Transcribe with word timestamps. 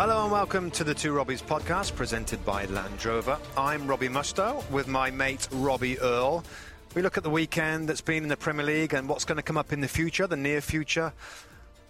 Hello 0.00 0.22
and 0.22 0.32
welcome 0.32 0.70
to 0.70 0.82
the 0.82 0.94
Two 0.94 1.12
Robbies 1.12 1.42
podcast 1.42 1.94
presented 1.94 2.42
by 2.46 2.64
Land 2.64 3.04
Rover. 3.04 3.36
I'm 3.54 3.86
Robbie 3.86 4.08
Mustoe 4.08 4.64
with 4.70 4.88
my 4.88 5.10
mate 5.10 5.46
Robbie 5.52 6.00
Earle. 6.00 6.42
We 6.94 7.02
look 7.02 7.18
at 7.18 7.22
the 7.22 7.28
weekend 7.28 7.86
that's 7.86 8.00
been 8.00 8.22
in 8.22 8.30
the 8.30 8.36
Premier 8.38 8.64
League 8.64 8.94
and 8.94 9.10
what's 9.10 9.26
going 9.26 9.36
to 9.36 9.42
come 9.42 9.58
up 9.58 9.74
in 9.74 9.82
the 9.82 9.88
future, 9.88 10.26
the 10.26 10.38
near 10.38 10.62
future. 10.62 11.12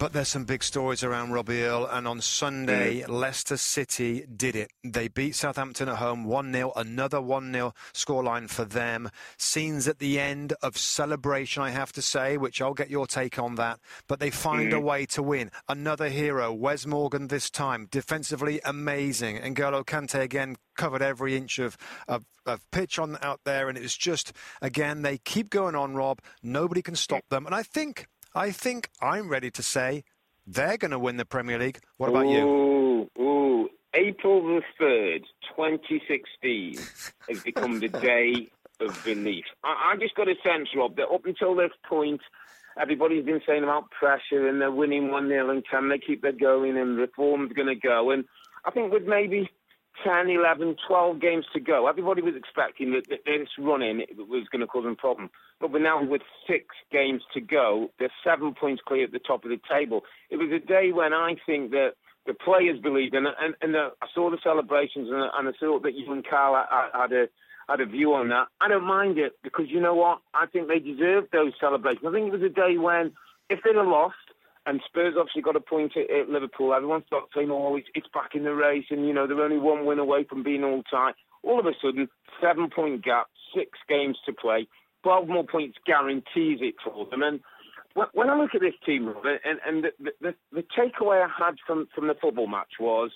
But 0.01 0.13
there's 0.13 0.29
some 0.29 0.45
big 0.45 0.63
stories 0.63 1.03
around 1.03 1.29
Robbie 1.29 1.61
Earle, 1.61 1.85
and 1.85 2.07
on 2.07 2.21
Sunday, 2.21 3.01
mm. 3.01 3.07
Leicester 3.07 3.55
City 3.55 4.25
did 4.35 4.55
it. 4.55 4.71
They 4.83 5.09
beat 5.09 5.35
Southampton 5.35 5.89
at 5.89 5.97
home 5.97 6.23
1 6.23 6.51
0, 6.51 6.73
another 6.75 7.21
1 7.21 7.53
0 7.53 7.71
scoreline 7.93 8.49
for 8.49 8.65
them. 8.65 9.11
Scenes 9.37 9.87
at 9.87 9.99
the 9.99 10.19
end 10.19 10.53
of 10.63 10.75
celebration, 10.75 11.61
I 11.61 11.69
have 11.69 11.91
to 11.91 12.01
say, 12.01 12.35
which 12.35 12.63
I'll 12.63 12.73
get 12.73 12.89
your 12.89 13.05
take 13.05 13.37
on 13.37 13.53
that. 13.57 13.79
But 14.07 14.19
they 14.19 14.31
find 14.31 14.71
mm. 14.71 14.77
a 14.77 14.79
way 14.79 15.05
to 15.05 15.21
win. 15.21 15.51
Another 15.69 16.09
hero, 16.09 16.51
Wes 16.51 16.87
Morgan 16.87 17.27
this 17.27 17.51
time, 17.51 17.87
defensively 17.91 18.59
amazing. 18.65 19.37
And 19.37 19.55
N'Golo 19.55 19.85
Kante 19.85 20.19
again 20.19 20.55
covered 20.75 21.03
every 21.03 21.37
inch 21.37 21.59
of, 21.59 21.77
of, 22.07 22.25
of 22.47 22.59
pitch 22.71 22.97
on 22.97 23.19
out 23.21 23.41
there, 23.45 23.69
and 23.69 23.77
it 23.77 23.81
was 23.81 23.95
just, 23.95 24.33
again, 24.63 25.03
they 25.03 25.19
keep 25.19 25.51
going 25.51 25.75
on, 25.75 25.93
Rob. 25.93 26.21
Nobody 26.41 26.81
can 26.81 26.95
stop 26.95 27.29
them. 27.29 27.45
And 27.45 27.53
I 27.53 27.61
think 27.61 28.07
I 28.33 28.51
think 28.51 28.89
I'm 29.01 29.29
ready 29.29 29.51
to 29.51 29.63
say 29.63 30.03
they're 30.47 30.77
going 30.77 30.91
to 30.91 30.99
win 30.99 31.17
the 31.17 31.25
Premier 31.25 31.59
League. 31.59 31.79
What 31.97 32.09
about 32.09 32.25
ooh, 32.25 32.31
you? 32.31 33.09
Ooh, 33.19 33.21
ooh. 33.21 33.69
April 33.93 34.41
the 34.41 34.61
3rd, 34.79 35.23
2016 35.55 36.77
has 37.29 37.43
become 37.43 37.79
the 37.79 37.87
day 38.07 38.49
of 38.79 39.03
belief. 39.03 39.43
I, 39.63 39.93
I 39.93 39.97
just 39.99 40.15
got 40.15 40.29
a 40.29 40.35
sense, 40.43 40.69
Rob, 40.75 40.95
that 40.95 41.09
up 41.13 41.25
until 41.25 41.55
this 41.55 41.71
point, 41.87 42.21
everybody's 42.79 43.25
been 43.25 43.41
saying 43.45 43.63
about 43.63 43.91
pressure 43.91 44.47
and 44.47 44.61
they're 44.61 44.71
winning 44.71 45.11
1 45.11 45.27
0 45.27 45.49
and 45.49 45.63
can 45.67 45.89
they 45.89 45.99
keep 45.99 46.21
their 46.21 46.31
going 46.31 46.77
and 46.77 46.97
reform's 46.97 47.51
going 47.51 47.67
to 47.67 47.75
go. 47.75 48.11
And 48.11 48.23
I 48.63 48.71
think 48.71 48.93
with 48.93 49.03
maybe 49.03 49.49
10, 50.03 50.29
11, 50.29 50.75
12 50.87 51.19
games 51.21 51.45
to 51.53 51.59
go. 51.59 51.87
Everybody 51.87 52.21
was 52.21 52.35
expecting 52.35 52.91
that, 52.91 53.07
this 53.09 53.47
running 53.57 54.03
was 54.17 54.47
going 54.51 54.61
to 54.61 54.67
cause 54.67 54.83
them 54.83 54.95
problems. 54.95 55.31
But 55.59 55.71
we're 55.71 55.79
now 55.83 56.03
with 56.03 56.21
six 56.47 56.65
games 56.91 57.21
to 57.33 57.41
go. 57.41 57.89
They're 57.99 58.11
seven 58.23 58.53
points 58.53 58.81
clear 58.87 59.05
at 59.05 59.11
the 59.11 59.19
top 59.19 59.43
of 59.43 59.51
the 59.51 59.59
table. 59.69 60.01
It 60.29 60.37
was 60.37 60.51
a 60.51 60.65
day 60.65 60.91
when 60.91 61.13
I 61.13 61.35
think 61.45 61.71
that 61.71 61.91
the 62.25 62.33
players 62.33 62.79
believed, 62.79 63.15
and, 63.15 63.27
and, 63.27 63.55
and 63.61 63.73
the, 63.73 63.89
I 64.01 64.07
saw 64.13 64.29
the 64.29 64.37
celebrations, 64.43 65.09
and, 65.11 65.29
and 65.33 65.47
I 65.47 65.51
saw 65.59 65.79
that 65.79 65.95
you 65.95 66.11
and 66.11 66.25
Carl 66.27 66.63
had 66.93 67.11
a 67.11 67.27
had 67.69 67.79
a 67.79 67.85
view 67.85 68.13
on 68.13 68.29
that. 68.29 68.47
I 68.59 68.67
don't 68.67 68.85
mind 68.85 69.17
it 69.17 69.33
because 69.43 69.65
you 69.69 69.79
know 69.79 69.95
what? 69.95 70.19
I 70.33 70.45
think 70.45 70.67
they 70.67 70.79
deserved 70.79 71.29
those 71.31 71.53
celebrations. 71.59 72.03
I 72.05 72.11
think 72.11 72.27
it 72.27 72.33
was 72.33 72.41
a 72.41 72.49
day 72.49 72.77
when, 72.77 73.13
if 73.49 73.59
they'd 73.63 73.75
have 73.75 73.87
lost, 73.87 74.15
and 74.65 74.81
Spurs 74.85 75.15
obviously 75.17 75.41
got 75.41 75.55
a 75.55 75.59
point 75.61 75.93
at, 75.97 76.09
at 76.15 76.29
Liverpool. 76.29 76.73
Everyone 76.73 77.03
started 77.07 77.29
saying, 77.35 77.49
"Oh, 77.51 77.75
it's, 77.75 77.87
it's 77.95 78.07
back 78.13 78.31
in 78.35 78.43
the 78.43 78.53
race," 78.53 78.85
and 78.89 79.07
you 79.07 79.13
know 79.13 79.27
they're 79.27 79.41
only 79.41 79.57
one 79.57 79.85
win 79.85 79.99
away 79.99 80.25
from 80.29 80.43
being 80.43 80.63
all 80.63 80.83
time. 80.83 81.13
All 81.43 81.59
of 81.59 81.65
a 81.65 81.71
sudden, 81.81 82.07
seven-point 82.39 83.03
gap, 83.03 83.27
six 83.55 83.71
games 83.89 84.17
to 84.25 84.33
play, 84.33 84.67
twelve 85.03 85.27
more 85.27 85.45
points 85.45 85.77
guarantees 85.85 86.59
it 86.61 86.75
for 86.83 87.07
them. 87.09 87.23
And 87.23 87.39
when 88.13 88.29
I 88.29 88.37
look 88.37 88.51
at 88.55 88.61
this 88.61 88.75
team, 88.85 89.13
and, 89.43 89.59
and 89.65 89.83
the, 89.99 90.11
the, 90.21 90.35
the 90.51 90.63
takeaway 90.77 91.25
I 91.25 91.45
had 91.45 91.55
from, 91.65 91.87
from 91.93 92.07
the 92.07 92.15
football 92.21 92.47
match 92.47 92.79
was, 92.79 93.11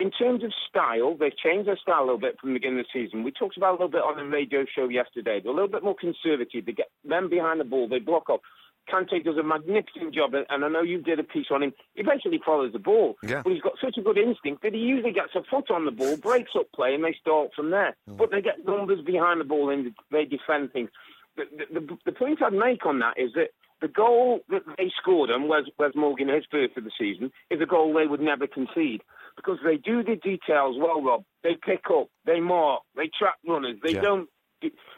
in 0.00 0.10
terms 0.10 0.42
of 0.42 0.52
style, 0.68 1.16
they've 1.18 1.36
changed 1.36 1.68
their 1.68 1.76
style 1.76 2.00
a 2.00 2.06
little 2.06 2.18
bit 2.18 2.36
from 2.40 2.50
the 2.50 2.58
beginning 2.58 2.80
of 2.80 2.86
the 2.86 3.00
season. 3.04 3.22
We 3.22 3.30
talked 3.30 3.56
about 3.56 3.70
a 3.70 3.72
little 3.72 3.88
bit 3.88 4.02
on 4.02 4.16
the 4.16 4.24
radio 4.24 4.64
show 4.74 4.88
yesterday. 4.88 5.40
They're 5.42 5.52
a 5.52 5.54
little 5.54 5.68
bit 5.68 5.84
more 5.84 5.96
conservative. 5.98 6.64
They 6.66 6.72
get 6.72 6.90
them 7.04 7.28
behind 7.28 7.60
the 7.60 7.64
ball. 7.64 7.88
They 7.88 7.98
block 7.98 8.30
off. 8.30 8.40
Kante 8.90 9.24
does 9.24 9.36
a 9.36 9.42
magnificent 9.42 10.14
job, 10.14 10.34
and 10.34 10.64
I 10.64 10.68
know 10.68 10.82
you 10.82 11.00
did 11.00 11.18
a 11.18 11.24
piece 11.24 11.46
on 11.50 11.62
him. 11.62 11.72
He 11.94 12.02
basically 12.02 12.40
follows 12.44 12.72
the 12.72 12.78
ball, 12.78 13.16
yeah. 13.22 13.42
but 13.42 13.52
he's 13.52 13.62
got 13.62 13.74
such 13.82 13.96
a 13.98 14.02
good 14.02 14.18
instinct 14.18 14.62
that 14.62 14.74
he 14.74 14.80
usually 14.80 15.12
gets 15.12 15.34
a 15.34 15.42
foot 15.50 15.70
on 15.70 15.84
the 15.84 15.90
ball, 15.90 16.16
breaks 16.16 16.52
up 16.58 16.66
play, 16.74 16.94
and 16.94 17.04
they 17.04 17.16
start 17.20 17.50
from 17.54 17.70
there. 17.70 17.96
But 18.06 18.30
they 18.30 18.42
get 18.42 18.64
numbers 18.66 19.00
behind 19.04 19.40
the 19.40 19.44
ball 19.44 19.70
and 19.70 19.94
they 20.10 20.24
defend 20.24 20.72
things. 20.72 20.90
The, 21.36 21.44
the, 21.72 21.98
the, 22.06 22.12
point 22.12 22.40
I'd 22.42 22.52
make 22.52 22.86
on 22.86 23.00
that 23.00 23.14
is 23.16 23.32
that 23.34 23.48
the 23.80 23.88
goal 23.88 24.40
that 24.50 24.62
they 24.78 24.90
scored 25.00 25.30
on 25.30 25.48
Wes, 25.48 25.64
Wes 25.78 25.90
Morgan, 25.96 26.28
his 26.28 26.44
first 26.50 26.76
of 26.76 26.84
the 26.84 26.92
season, 26.98 27.32
is 27.50 27.60
a 27.60 27.66
goal 27.66 27.92
they 27.92 28.06
would 28.06 28.20
never 28.20 28.46
concede 28.46 29.02
because 29.36 29.58
they 29.64 29.76
do 29.76 30.04
the 30.04 30.16
details 30.16 30.76
well, 30.78 31.02
Rob. 31.02 31.24
They 31.42 31.56
pick 31.60 31.84
up, 31.90 32.08
they 32.24 32.38
mark, 32.38 32.82
they 32.96 33.10
trap 33.18 33.34
runners, 33.46 33.78
they 33.82 33.94
yeah. 33.94 34.00
don't 34.00 34.28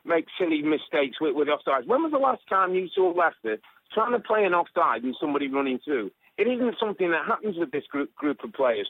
make 0.05 0.27
silly 0.39 0.63
mistakes 0.63 1.17
with, 1.21 1.35
with 1.35 1.49
offsides. 1.49 1.87
When 1.87 2.03
was 2.03 2.13
the 2.13 2.19
last 2.19 2.43
time 2.49 2.75
you 2.75 2.89
saw 2.95 3.13
Leicester 3.13 3.59
trying 3.93 4.13
to 4.13 4.21
play 4.21 4.45
an 4.45 4.55
offside 4.55 5.03
and 5.03 5.15
somebody 5.21 5.49
running 5.49 5.79
through. 5.85 6.11
It 6.39 6.49
isn't 6.49 6.77
something 6.79 7.11
that 7.11 7.27
happens 7.27 7.57
with 7.59 7.71
this 7.71 7.85
group, 7.91 8.15
group 8.15 8.39
of 8.45 8.53
players. 8.53 8.89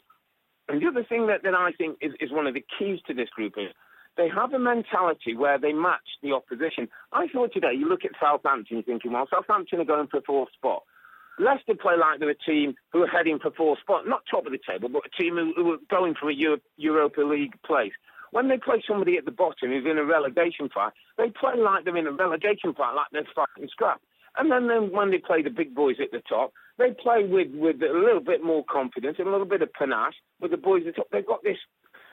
And 0.68 0.82
the 0.82 0.88
other 0.88 1.04
thing 1.08 1.28
that, 1.28 1.42
that 1.44 1.54
I 1.54 1.70
think 1.78 1.98
is, 2.00 2.12
is 2.20 2.32
one 2.32 2.46
of 2.46 2.54
the 2.54 2.64
keys 2.78 2.98
to 3.06 3.14
this 3.14 3.28
group 3.30 3.54
is 3.56 3.70
they 4.16 4.28
have 4.34 4.52
a 4.52 4.58
mentality 4.58 5.36
where 5.36 5.58
they 5.58 5.72
match 5.72 6.08
the 6.22 6.32
opposition. 6.32 6.88
I 7.12 7.26
thought 7.28 7.52
today, 7.52 7.74
you 7.76 7.88
look 7.88 8.04
at 8.04 8.12
Southampton, 8.20 8.78
you're 8.78 8.82
thinking, 8.82 9.12
well, 9.12 9.28
Southampton 9.30 9.80
are 9.80 9.84
going 9.84 10.08
for 10.08 10.20
fourth 10.26 10.48
spot. 10.54 10.82
Leicester 11.38 11.74
play 11.80 11.94
like 12.00 12.18
they're 12.18 12.30
a 12.30 12.34
team 12.34 12.74
who 12.92 13.02
are 13.02 13.06
heading 13.06 13.38
for 13.38 13.50
fourth 13.50 13.78
spot, 13.80 14.08
not 14.08 14.22
top 14.28 14.46
of 14.46 14.52
the 14.52 14.58
table, 14.66 14.88
but 14.88 15.02
a 15.04 15.22
team 15.22 15.34
who, 15.34 15.52
who 15.54 15.72
are 15.72 15.78
going 15.90 16.14
for 16.18 16.30
a 16.30 16.34
Euro, 16.34 16.58
Europa 16.78 17.20
League 17.20 17.54
place. 17.64 17.92
When 18.32 18.48
they 18.48 18.58
play 18.58 18.82
somebody 18.86 19.16
at 19.16 19.24
the 19.24 19.30
bottom 19.30 19.70
who's 19.70 19.86
in 19.88 19.98
a 19.98 20.04
relegation 20.04 20.68
fight, 20.72 20.92
they 21.16 21.30
play 21.30 21.54
like 21.56 21.84
they're 21.84 21.96
in 21.96 22.06
a 22.06 22.12
relegation 22.12 22.74
fight, 22.74 22.94
like 22.94 23.06
they're 23.12 23.28
fighting 23.34 23.68
scrap. 23.70 24.00
And 24.36 24.50
then, 24.50 24.68
then 24.68 24.92
when 24.92 25.10
they 25.10 25.18
play 25.18 25.42
the 25.42 25.50
big 25.50 25.74
boys 25.74 25.96
at 26.02 26.10
the 26.10 26.20
top, 26.28 26.52
they 26.78 26.90
play 26.90 27.24
with, 27.24 27.48
with 27.54 27.76
a 27.82 27.92
little 27.92 28.20
bit 28.20 28.44
more 28.44 28.64
confidence 28.70 29.16
and 29.18 29.28
a 29.28 29.30
little 29.30 29.46
bit 29.46 29.62
of 29.62 29.72
panache 29.72 30.16
with 30.40 30.50
the 30.50 30.58
boys 30.58 30.82
at 30.86 30.94
the 30.94 31.00
top. 31.00 31.08
They've 31.10 31.26
got 31.26 31.42
this 31.42 31.56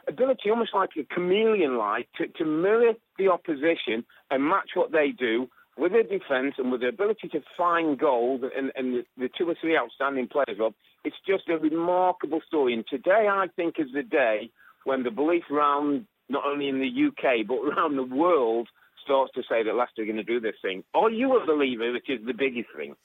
ability, 0.08 0.50
almost 0.50 0.74
like 0.74 0.92
a 0.98 1.04
chameleon-like, 1.14 2.08
to, 2.18 2.28
to 2.28 2.46
mirror 2.46 2.94
the 3.18 3.28
opposition 3.28 4.06
and 4.32 4.44
match 4.44 4.72
what 4.76 4.92
they 4.92 5.10
do 5.10 5.50
with 5.78 5.92
their 5.92 6.04
defence 6.04 6.56
and 6.58 6.72
with 6.72 6.82
the 6.82 6.88
ability 6.88 7.28
to 7.30 7.42
find 7.58 8.00
goals 8.00 8.42
and, 8.56 8.72
and 8.76 8.94
the, 8.94 9.04
the, 9.18 9.30
two 9.38 9.50
or 9.50 9.56
three 9.60 9.78
outstanding 9.78 10.28
players, 10.28 10.58
Rob, 10.60 10.74
it's 11.04 11.16
just 11.28 11.50
a 11.50 11.58
remarkable 11.58 12.42
story. 12.46 12.74
And 12.74 12.86
today, 12.88 13.28
I 13.30 13.48
think, 13.56 13.76
is 13.80 13.88
the 13.94 14.04
day 14.04 14.50
when 14.86 15.04
the 15.04 15.12
belief 15.12 15.44
around, 15.52 16.06
not 16.30 16.46
only 16.46 16.68
in 16.68 16.80
the 16.80 17.08
UK, 17.08 17.48
but 17.48 17.56
around 17.78 17.96
the 17.96 18.04
world– 18.04 18.70
starts 19.04 19.32
to 19.34 19.44
say 19.50 19.64
that 19.64 19.76
Leicester 19.76 20.02
are 20.02 20.06
going 20.06 20.18
to 20.18 20.24
do 20.24 20.40
this 20.40 20.56
thing? 20.62 20.84
Are 20.94 21.10
you 21.10 21.38
a 21.38 21.46
believer, 21.46 21.92
which 21.92 22.10
is 22.10 22.26
the 22.26 22.34
biggest 22.34 22.70
thing? 22.76 22.96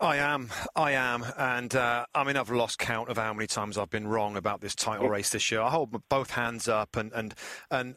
I 0.00 0.16
am, 0.16 0.50
I 0.74 0.92
am, 0.92 1.24
and 1.38 1.74
uh, 1.74 2.04
I 2.14 2.24
mean 2.24 2.36
I've 2.36 2.50
lost 2.50 2.78
count 2.78 3.08
of 3.08 3.16
how 3.16 3.32
many 3.32 3.46
times 3.46 3.78
I've 3.78 3.90
been 3.90 4.08
wrong 4.08 4.36
about 4.36 4.60
this 4.60 4.74
title 4.74 5.08
race 5.08 5.30
this 5.30 5.50
year. 5.52 5.60
I 5.60 5.70
hold 5.70 5.96
both 6.08 6.30
hands 6.30 6.66
up, 6.66 6.96
and 6.96 7.12
and 7.12 7.32
and 7.70 7.96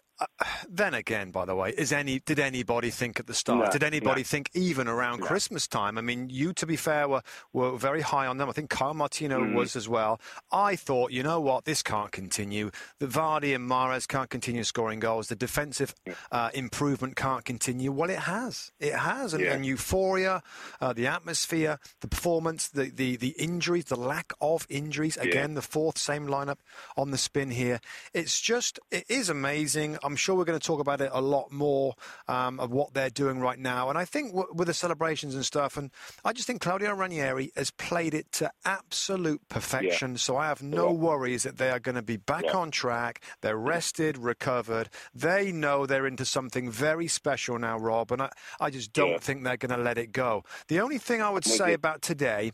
then 0.70 0.94
again, 0.94 1.32
by 1.32 1.46
the 1.46 1.56
way, 1.56 1.72
is 1.78 1.92
any 1.92 2.20
did 2.20 2.40
anybody 2.40 2.90
think 2.90 3.20
at 3.20 3.28
the 3.28 3.34
start? 3.34 3.66
No, 3.66 3.72
did 3.72 3.84
anybody 3.84 4.22
no. 4.22 4.26
think 4.26 4.50
even 4.54 4.88
around 4.88 5.20
No. 5.20 5.26
Christmas 5.28 5.68
time? 5.68 5.98
I 5.98 6.02
mean, 6.02 6.30
you, 6.30 6.54
to 6.54 6.66
be 6.66 6.76
fair, 6.76 7.08
were 7.08 7.22
were 7.54 7.78
very 7.78 8.02
high 8.02 8.26
on 8.26 8.38
them. 8.38 8.50
I 8.50 8.52
think 8.52 8.70
Kyle 8.70 8.94
Martino 8.94 9.40
Mm. 9.40 9.54
was 9.54 9.76
as 9.76 9.88
well. 9.88 10.20
I 10.52 10.76
thought, 10.76 11.12
you 11.12 11.22
know 11.24 11.40
what, 11.40 11.66
this 11.66 11.84
can't 11.84 12.12
continue. 12.12 12.72
The 13.00 13.08
Vardy 13.08 13.54
and 13.56 13.70
Mahrez 13.70 14.08
can't 14.08 14.30
continue 14.30 14.64
scoring 14.64 15.00
goals. 15.00 15.28
The 15.28 15.36
defensive 15.36 15.94
uh, 16.32 16.50
improvement 16.54 17.16
can't 17.16 17.46
continue. 17.46 17.92
Well, 17.92 18.10
it 18.10 18.20
has. 18.20 18.72
It 18.80 18.94
has, 18.96 19.34
and, 19.34 19.44
Yeah. 19.44 19.54
and 19.54 19.66
euphoria, 19.66 20.42
uh, 20.82 20.94
the 20.94 21.08
atmosphere, 21.08 21.80
the 22.02 22.08
performance, 22.08 22.68
the, 22.70 22.86
the 22.90 23.18
the 23.18 23.36
injuries, 23.38 23.86
the 23.86 23.96
lack 23.96 24.34
of 24.42 24.66
injuries. 24.70 25.18
Again, 25.18 25.54
the 25.54 25.62
fourth 25.62 25.98
same 25.98 26.28
lineup 26.28 26.58
on 26.96 27.12
the 27.12 27.18
spin 27.18 27.52
here. 27.52 27.80
It's 28.14 28.42
just 28.42 28.80
it 28.92 29.06
is 29.10 29.30
amazing. 29.30 29.98
I'm 30.08 30.16
sure 30.16 30.36
we're 30.36 30.46
going 30.46 30.60
to 30.60 30.66
talk 30.66 30.80
about 30.80 31.02
it 31.02 31.12
a 31.14 31.22
lot 31.22 31.52
more 31.52 31.94
um, 32.28 32.60
of 32.60 32.72
what 32.72 32.94
they're 32.94 33.10
doing 33.12 33.40
right 33.40 33.60
now. 33.60 33.90
And 33.90 33.98
I 33.98 34.06
think 34.06 34.32
w- 34.34 34.52
with 34.54 34.68
the 34.68 34.74
celebrations 34.74 35.36
and 35.36 35.46
stuff, 35.46 35.78
and 35.78 35.92
I 36.26 36.34
just 36.34 36.48
think 36.48 36.62
Claudio 36.62 36.94
Ranieri 36.96 37.52
has 37.56 37.72
played 37.72 38.14
it 38.14 38.32
to 38.34 38.50
absolute 38.66 39.42
perfection. 39.50 40.18
So 40.18 40.38
I 40.38 40.48
have 40.48 40.64
no 40.64 40.88
Yeah. 40.88 40.94
worries 40.94 41.44
that 41.44 41.58
they 41.58 41.70
are 41.70 41.80
going 41.80 41.96
to 41.96 42.02
be 42.02 42.18
back 42.18 42.46
Yeah. 42.46 42.58
on 42.58 42.72
track. 42.72 43.22
They're 43.42 43.58
rested, 43.58 44.18
recovered. 44.18 44.90
They 45.14 45.52
know 45.52 45.86
they're 45.86 46.08
into 46.08 46.26
something 46.26 46.72
very 46.72 47.08
special 47.08 47.60
now, 47.60 47.78
Rob. 47.78 48.12
And 48.12 48.22
I, 48.22 48.30
I 48.60 48.70
just 48.70 48.94
don't 48.94 49.12
Yeah. 49.12 49.18
think 49.20 49.44
they're 49.44 49.58
going 49.58 49.78
to 49.78 49.84
let 49.84 49.98
it 49.98 50.12
go. 50.14 50.44
The 50.70 50.80
only 50.80 50.98
thing 50.98 51.22
I 51.22 51.30
would 51.30 51.46
With 51.46 51.54
say 51.54 51.70
you. 51.70 51.76
about 51.76 52.02
today, 52.02 52.52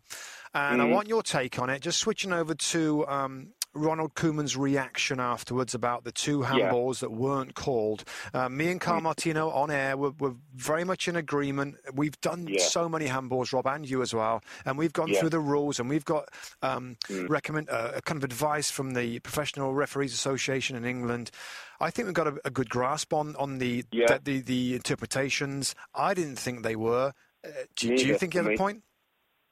and 0.53 0.81
I 0.81 0.85
Mhm. 0.85 0.91
want 0.91 1.07
your 1.07 1.23
take 1.23 1.59
on 1.59 1.69
it, 1.69 1.81
just 1.81 1.99
switching 1.99 2.33
over 2.33 2.55
to 2.55 3.07
um, 3.07 3.53
Ronald 3.75 4.13
Koeman's 4.15 4.55
reaction 4.55 5.19
afterwards 5.19 5.73
about 5.73 6.03
the 6.03 6.11
two 6.11 6.39
Yeah. 6.41 6.51
handballs 6.71 6.99
that 6.99 7.11
weren't 7.11 7.55
called. 7.55 8.03
Uh, 8.33 8.47
me 8.49 8.69
and 8.69 8.79
Kyle 8.79 9.01
Martino 9.01 9.49
on 9.49 9.71
air 9.71 9.97
were, 9.97 10.11
were 10.19 10.35
very 10.53 10.83
much 10.83 11.07
in 11.07 11.15
agreement. 11.15 11.75
We've 11.93 12.19
done 12.21 12.47
Yeah. 12.47 12.61
so 12.63 12.87
many 12.87 13.07
handballs, 13.07 13.51
Rob, 13.51 13.65
and 13.67 13.89
you 13.89 14.01
as 14.01 14.13
well, 14.13 14.43
and 14.65 14.77
we've 14.77 14.93
gone 14.93 15.07
Yeah. 15.09 15.19
through 15.19 15.29
the 15.31 15.39
rules 15.39 15.79
and 15.79 15.89
we've 15.89 16.05
got 16.05 16.29
um, 16.61 16.97
Mm. 17.09 17.29
recommend 17.29 17.69
uh, 17.69 17.99
kind 18.01 18.17
of 18.17 18.23
advice 18.23 18.69
from 18.69 18.91
the 18.93 19.19
Professional 19.19 19.73
Referees 19.73 20.13
Association 20.13 20.75
in 20.75 20.85
England. 20.85 21.31
I 21.79 21.89
think 21.89 22.05
we've 22.05 22.13
got 22.15 22.27
a, 22.27 22.35
a 22.45 22.49
good 22.49 22.69
grasp 22.69 23.13
on 23.13 23.35
on 23.37 23.57
the, 23.57 23.83
Yeah. 23.91 24.17
the, 24.17 24.19
the 24.19 24.41
the 24.41 24.75
interpretations. 24.75 25.75
I 25.93 26.13
didn't 26.13 26.37
think 26.37 26.63
they 26.63 26.75
were. 26.75 27.13
Uh, 27.45 27.49
do, 27.75 27.97
do 27.97 28.05
you 28.07 28.17
think 28.17 28.33
you 28.35 28.41
have 28.43 28.51
a 28.53 28.57
point? 28.57 28.83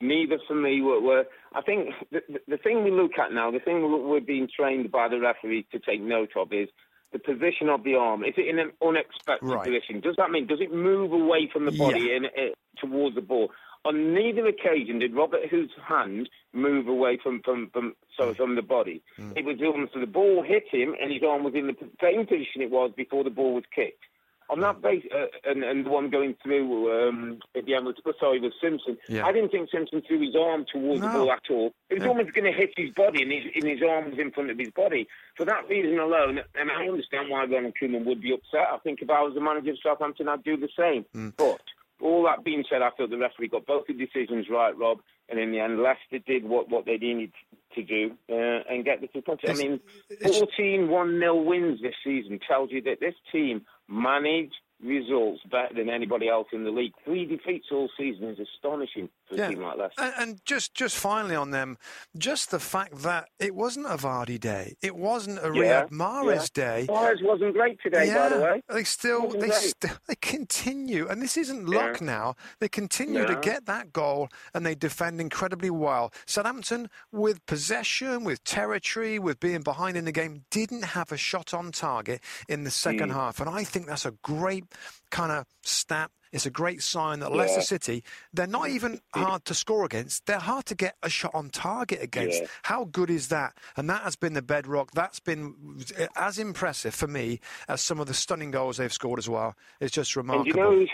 Neither 0.01 0.37
for 0.47 0.55
me 0.55 0.81
were, 0.81 0.99
were 0.99 1.25
I 1.53 1.61
think 1.61 1.89
the, 2.11 2.21
the, 2.47 2.57
thing 2.57 2.83
we 2.83 2.91
look 2.91 3.11
at 3.19 3.31
now, 3.31 3.51
the 3.51 3.59
thing 3.59 3.81
we- 3.81 3.99
we're 4.09 4.19
being 4.21 4.47
trained 4.53 4.91
by 4.91 5.07
the 5.07 5.19
referee 5.19 5.65
to 5.71 5.79
take 5.79 6.01
note 6.01 6.31
of 6.35 6.51
is 6.53 6.69
the 7.11 7.19
position 7.19 7.69
of 7.69 7.83
the 7.83 7.95
arm. 7.95 8.23
Is 8.23 8.33
it 8.37 8.47
in 8.47 8.59
an 8.59 8.71
unexpected 8.81 9.47
Right. 9.49 9.65
position? 9.65 9.99
Does 9.99 10.15
that 10.17 10.31
mean, 10.31 10.47
does 10.47 10.61
it 10.61 10.73
move 10.73 11.11
away 11.11 11.49
from 11.51 11.65
the 11.65 11.71
body 11.71 12.07
Yeah. 12.09 12.15
and 12.15 12.25
uh, 12.27 12.53
towards 12.77 13.15
the 13.15 13.21
ball? 13.21 13.51
On 13.83 14.13
neither 14.13 14.45
occasion 14.47 14.99
did 14.99 15.13
Robert 15.15 15.41
Huth's 15.49 15.73
hand 15.83 16.29
move 16.53 16.87
away 16.87 17.17
from, 17.21 17.41
from, 17.43 17.69
from 17.73 17.95
sorry, 18.15 18.35
from 18.35 18.55
the 18.55 18.61
body. 18.61 19.01
Mm. 19.19 19.37
It 19.37 19.43
was 19.43 19.57
almost 19.61 19.93
the 19.99 20.05
ball 20.05 20.43
hit 20.43 20.65
him 20.71 20.95
and 21.01 21.11
his 21.11 21.23
arm 21.23 21.43
was 21.43 21.55
in 21.55 21.67
the 21.67 21.75
same 21.99 22.27
position 22.27 22.61
it 22.61 22.69
was 22.69 22.91
before 22.95 23.23
the 23.23 23.31
ball 23.31 23.55
was 23.55 23.63
kicked. 23.75 24.03
On 24.51 24.59
that 24.59 24.81
base, 24.81 25.05
uh, 25.15 25.27
and, 25.49 25.63
and 25.63 25.85
the 25.85 25.89
one 25.89 26.09
going 26.09 26.35
through 26.43 27.07
um, 27.07 27.39
at 27.55 27.65
the 27.65 27.73
end 27.73 27.85
was, 27.85 27.95
sorry, 28.19 28.41
was 28.41 28.51
Simpson. 28.61 28.97
Yeah. 29.07 29.25
I 29.25 29.31
didn't 29.31 29.49
think 29.51 29.69
Simpson 29.71 30.01
threw 30.05 30.19
his 30.19 30.35
arm 30.35 30.65
towards 30.71 30.99
the 30.99 31.07
ball 31.07 31.31
at 31.31 31.43
all. 31.49 31.71
It 31.89 31.93
was 31.95 32.03
Yeah. 32.03 32.09
almost 32.09 32.33
going 32.33 32.51
to 32.51 32.51
hit 32.51 32.71
his 32.75 32.89
body, 32.93 33.21
and 33.23 33.31
his, 33.31 33.43
and 33.55 33.63
his 33.63 33.81
arm 33.81 34.09
was 34.11 34.19
in 34.19 34.29
front 34.31 34.51
of 34.51 34.57
his 34.59 34.69
body. 34.71 35.07
For 35.37 35.45
that 35.45 35.69
reason 35.69 35.97
alone, 35.99 36.41
and 36.55 36.69
I 36.69 36.85
understand 36.87 37.29
why 37.29 37.45
Ronald 37.45 37.75
Koeman 37.81 38.03
would 38.05 38.21
be 38.21 38.33
upset. 38.33 38.67
I 38.73 38.77
think 38.83 39.01
if 39.01 39.09
I 39.09 39.21
was 39.21 39.33
the 39.35 39.41
manager 39.41 39.71
of 39.71 39.77
Southampton, 39.81 40.27
I'd 40.27 40.43
do 40.43 40.57
the 40.57 40.69
same. 40.77 41.05
Mm. 41.15 41.33
But 41.37 41.61
all 42.01 42.23
that 42.25 42.43
being 42.43 42.65
said, 42.69 42.81
I 42.81 42.89
thought 42.89 43.09
the 43.09 43.17
referee 43.17 43.47
got 43.47 43.65
both 43.65 43.87
the 43.87 43.93
decisions 43.93 44.47
right, 44.49 44.77
Rob. 44.77 44.99
And 45.31 45.39
in 45.39 45.51
the 45.51 45.59
end, 45.59 45.81
Leicester 45.81 46.19
did 46.27 46.43
what, 46.43 46.69
what 46.69 46.85
they 46.85 46.97
needed 46.97 47.31
to 47.75 47.83
do 47.83 48.11
uh, 48.29 48.35
and 48.69 48.83
get 48.83 48.99
the 48.99 49.07
two 49.07 49.21
points. 49.21 49.43
I 49.47 49.53
mean, 49.53 49.79
it's- 50.09 50.37
14 50.37 50.89
1 50.89 51.19
0 51.19 51.35
wins 51.41 51.81
this 51.81 51.95
season 52.03 52.39
tells 52.47 52.69
you 52.71 52.81
that 52.83 52.99
this 52.99 53.15
team 53.31 53.61
managed 53.87 54.53
results 54.83 55.41
better 55.49 55.73
than 55.75 55.89
anybody 55.89 56.27
else 56.27 56.47
in 56.51 56.63
the 56.65 56.71
league. 56.71 56.93
Three 57.05 57.25
defeats 57.25 57.67
all 57.71 57.89
season 57.97 58.27
is 58.29 58.39
astonishing 58.39 59.09
for 59.37 59.43
a 59.43 59.49
team 59.49 59.61
like. 59.61 59.91
And, 59.97 60.13
and 60.17 60.41
just 60.45 60.73
just 60.73 60.97
finally 60.97 61.35
on 61.35 61.51
them, 61.51 61.77
just 62.17 62.51
the 62.51 62.59
fact 62.59 63.01
that 63.03 63.29
it 63.39 63.55
wasn't 63.55 63.85
a 63.87 63.97
Vardy 63.97 64.39
day, 64.39 64.75
it 64.81 64.95
wasn't 64.95 65.39
a 65.39 65.51
Yeah, 65.55 65.83
Riyad 65.87 65.89
Mahrez 65.91 66.51
day. 66.53 66.85
Suarez 66.85 67.19
wasn't 67.21 67.53
great 67.53 67.79
today, 67.81 68.13
by 68.13 68.29
the 68.29 68.39
way. 68.39 68.63
They 68.69 68.83
still 68.83 69.29
they 69.29 69.49
still 69.51 69.95
they 70.07 70.15
continue, 70.21 71.07
and 71.07 71.21
this 71.21 71.37
isn't 71.37 71.67
luck 71.67 71.99
Yeah. 72.01 72.05
now. 72.07 72.35
They 72.59 72.69
continue 72.69 73.25
to 73.25 73.35
get 73.41 73.65
that 73.65 73.93
goal, 73.93 74.29
and 74.53 74.65
they 74.65 74.75
defend 74.75 75.19
incredibly 75.21 75.69
well. 75.69 76.11
Southampton, 76.25 76.89
with 77.11 77.45
possession, 77.45 78.23
with 78.23 78.43
territory, 78.43 79.19
with 79.19 79.39
being 79.39 79.61
behind 79.61 79.97
in 79.97 80.05
the 80.05 80.11
game, 80.11 80.43
didn't 80.51 80.83
have 80.83 81.11
a 81.11 81.17
shot 81.17 81.53
on 81.53 81.71
target 81.71 82.21
in 82.47 82.63
the 82.63 82.71
second 82.71 83.09
Mm. 83.09 83.13
half, 83.13 83.39
and 83.39 83.49
I 83.49 83.63
think 83.63 83.87
that's 83.87 84.05
a 84.05 84.11
great 84.23 84.65
kind 85.09 85.31
of 85.31 85.45
stat. 85.63 86.11
It's 86.31 86.45
a 86.45 86.49
great 86.49 86.81
sign 86.81 87.19
that 87.19 87.31
Leicester 87.31 87.59
Yeah. 87.59 87.65
City, 87.65 88.03
they're 88.33 88.47
not 88.47 88.69
even 88.69 89.01
hard 89.13 89.45
to 89.45 89.53
score 89.53 89.85
against. 89.85 90.25
They're 90.25 90.39
hard 90.39 90.65
to 90.67 90.75
get 90.75 90.95
a 91.03 91.09
shot 91.09 91.31
on 91.33 91.49
target 91.49 92.01
against. 92.01 92.41
Yeah. 92.41 92.47
How 92.63 92.85
good 92.85 93.09
is 93.09 93.27
that? 93.29 93.57
And 93.77 93.89
that 93.89 94.03
has 94.03 94.15
been 94.15 94.33
the 94.33 94.41
bedrock. 94.41 94.91
That's 94.91 95.19
been 95.19 95.83
as 96.15 96.39
impressive 96.39 96.93
for 96.95 97.07
me 97.07 97.39
as 97.67 97.81
some 97.81 97.99
of 97.99 98.07
the 98.07 98.13
stunning 98.13 98.51
goals 98.51 98.77
they've 98.77 98.93
scored 98.93 99.19
as 99.19 99.29
well. 99.29 99.55
It's 99.79 99.91
just 99.93 100.15
And 100.15 100.27
remarkable. 100.27 100.47
you 100.47 100.85
know, 100.85 100.87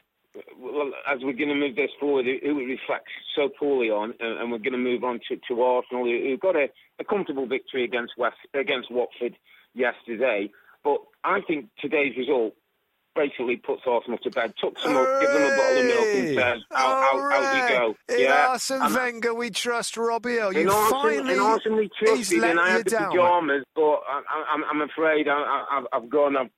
well, 0.60 0.92
as 1.08 1.20
we're 1.24 1.34
going 1.34 1.50
to 1.50 1.56
move 1.56 1.76
this 1.76 1.90
forward, 2.00 2.26
who 2.26 2.60
it 2.60 2.64
reflects 2.66 3.12
so 3.36 3.50
poorly 3.60 3.90
on, 3.90 4.14
and 4.20 4.52
we're 4.52 4.60
going 4.60 4.74
to 4.74 4.78
move 4.78 5.04
on 5.04 5.20
to, 5.30 5.38
to 5.48 5.62
Arsenal, 5.62 6.06
who 6.06 6.20
who 6.30 6.38
got 6.38 6.56
a, 6.56 6.68
a 7.00 7.04
comfortable 7.04 7.48
victory 7.48 7.84
against 7.84 8.14
West 8.18 8.38
against 8.54 8.92
Watford 8.92 9.36
yesterday. 9.74 10.52
But 10.84 10.98
I 11.24 11.42
think 11.42 11.68
today's 11.80 12.16
result 12.18 12.54
basically 13.18 13.58
puts 13.58 13.82
Arsenal 13.86 14.18
to 14.20 14.30
bed. 14.30 14.54
Took 14.62 14.78
some 14.80 14.96
up, 14.96 15.20
give 15.22 15.30
them 15.30 15.42
a 15.42 15.58
bottle 15.58 15.78
of 15.80 15.86
milk, 15.86 16.08
and 16.16 16.36
said, 16.36 16.58
"Out, 16.72 17.04
out, 17.16 17.32
out 17.34 17.56
you 17.72 17.78
go." 17.78 18.14
In 18.16 18.20
yeah, 18.22 18.48
Arsene 18.50 18.82
I'm- 18.82 18.94
Wenger, 18.94 19.34
we 19.34 19.50
trust 19.50 19.98
Robbie 19.98 20.40
O. 20.40 20.52
You 20.52 20.62
in 20.62 20.70
finally, 20.70 21.34
in 21.34 21.40
Arsenal 21.40 21.80
we 21.80 21.90
trusted, 21.98 22.44
and 22.44 22.60
I 22.60 22.70
had 22.70 22.86
the 22.86 22.92
down. 22.92 23.10
pajamas, 23.12 23.64
but 23.76 23.82
I, 24.08 24.22
I'm, 24.54 24.64
I'm 24.64 24.82
afraid 24.90 25.28
I, 25.28 25.84
I've 25.92 26.10
gone. 26.10 26.38
I've 26.38 26.50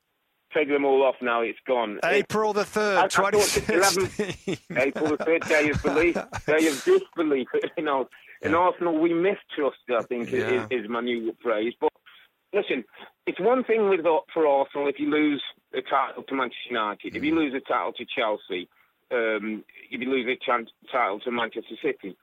taken 0.54 0.74
them 0.74 0.86
all 0.86 1.04
off 1.04 1.16
now. 1.22 1.42
It's 1.42 1.60
gone. 1.68 2.00
April 2.04 2.54
the 2.54 2.66
third, 2.66 3.10
twenty 3.12 3.38
11 3.38 4.10
sixteen. 4.10 4.58
April 4.76 5.16
the 5.16 5.24
third 5.24 5.42
day 5.48 5.70
of 5.70 5.82
belief, 5.82 6.16
day 6.46 6.68
of 6.68 6.84
disbelief. 6.84 7.48
You 7.78 7.84
know, 7.84 8.08
in 8.42 8.52
Yeah. 8.52 8.58
Arsenal 8.58 9.00
we 9.00 9.14
mistrust. 9.14 9.78
I 9.90 10.02
think 10.04 10.32
Yeah. 10.32 10.66
is, 10.72 10.84
is 10.86 10.90
my 10.90 11.02
new 11.02 11.36
phrase. 11.42 11.74
But 11.80 11.92
listen, 12.54 12.84
it's 13.28 13.40
one 13.40 13.64
thing 13.64 13.90
with 13.90 14.06
uh, 14.06 14.20
for 14.34 14.48
Arsenal 14.48 14.88
if 14.88 15.00
you 15.00 15.10
lose 15.10 15.44
the 15.71 15.81
title 15.81 16.24
to 16.24 16.36
Manchester 16.36 16.69
United, 16.69 17.16
if 17.16 17.24
you 17.24 17.33
Mm. 17.33 17.38
lose 17.38 17.54
the 17.54 17.62
title 17.62 17.94
to 17.94 18.06
Chelsea, 18.06 18.68
um, 19.12 19.63
if 19.89 20.00
you 20.01 20.10
lose 20.10 20.25
the 20.25 20.36
title 20.92 21.19
to 21.19 21.31
Manchester 21.31 21.75
City. 21.81 22.16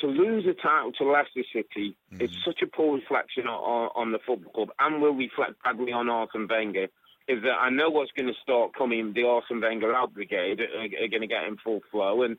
To 0.00 0.06
lose 0.06 0.44
the 0.44 0.52
title 0.54 0.92
to 0.92 1.04
Leicester 1.04 1.44
City 1.52 1.96
is 2.20 2.30
Mm. 2.30 2.44
such 2.44 2.62
a 2.62 2.66
poor 2.66 2.96
reflection 2.96 3.46
on, 3.48 3.90
on 3.94 4.12
the 4.12 4.18
football 4.18 4.52
club 4.52 4.72
and 4.78 5.00
will 5.00 5.14
reflect 5.14 5.62
badly 5.62 5.92
on 5.92 6.10
Arsene 6.10 6.46
Wenger 6.46 6.88
is 7.28 7.42
that 7.42 7.60
I 7.60 7.70
know 7.70 7.90
what's 7.90 8.12
going 8.12 8.32
to 8.32 8.40
start 8.40 8.74
coming. 8.74 9.12
The 9.12 9.24
Arsene 9.26 9.60
Wenger 9.60 9.94
out 9.94 10.14
brigade 10.14 10.60
are, 10.60 10.80
are 11.04 11.08
going 11.08 11.22
to 11.22 11.26
get 11.26 11.44
in 11.44 11.56
full 11.56 11.80
flow, 11.90 12.22
and 12.22 12.38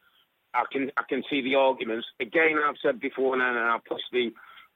I 0.54 0.64
can 0.72 0.92
I 0.98 1.04
can 1.10 1.24
see 1.30 1.42
the 1.42 1.56
arguments. 1.56 2.08
Again, 2.20 2.58
I've 2.64 2.78
said 2.82 3.00
before, 3.00 3.34
and 3.34 3.44
I'll 3.44 3.80
push 3.80 4.02
the, 4.12 4.32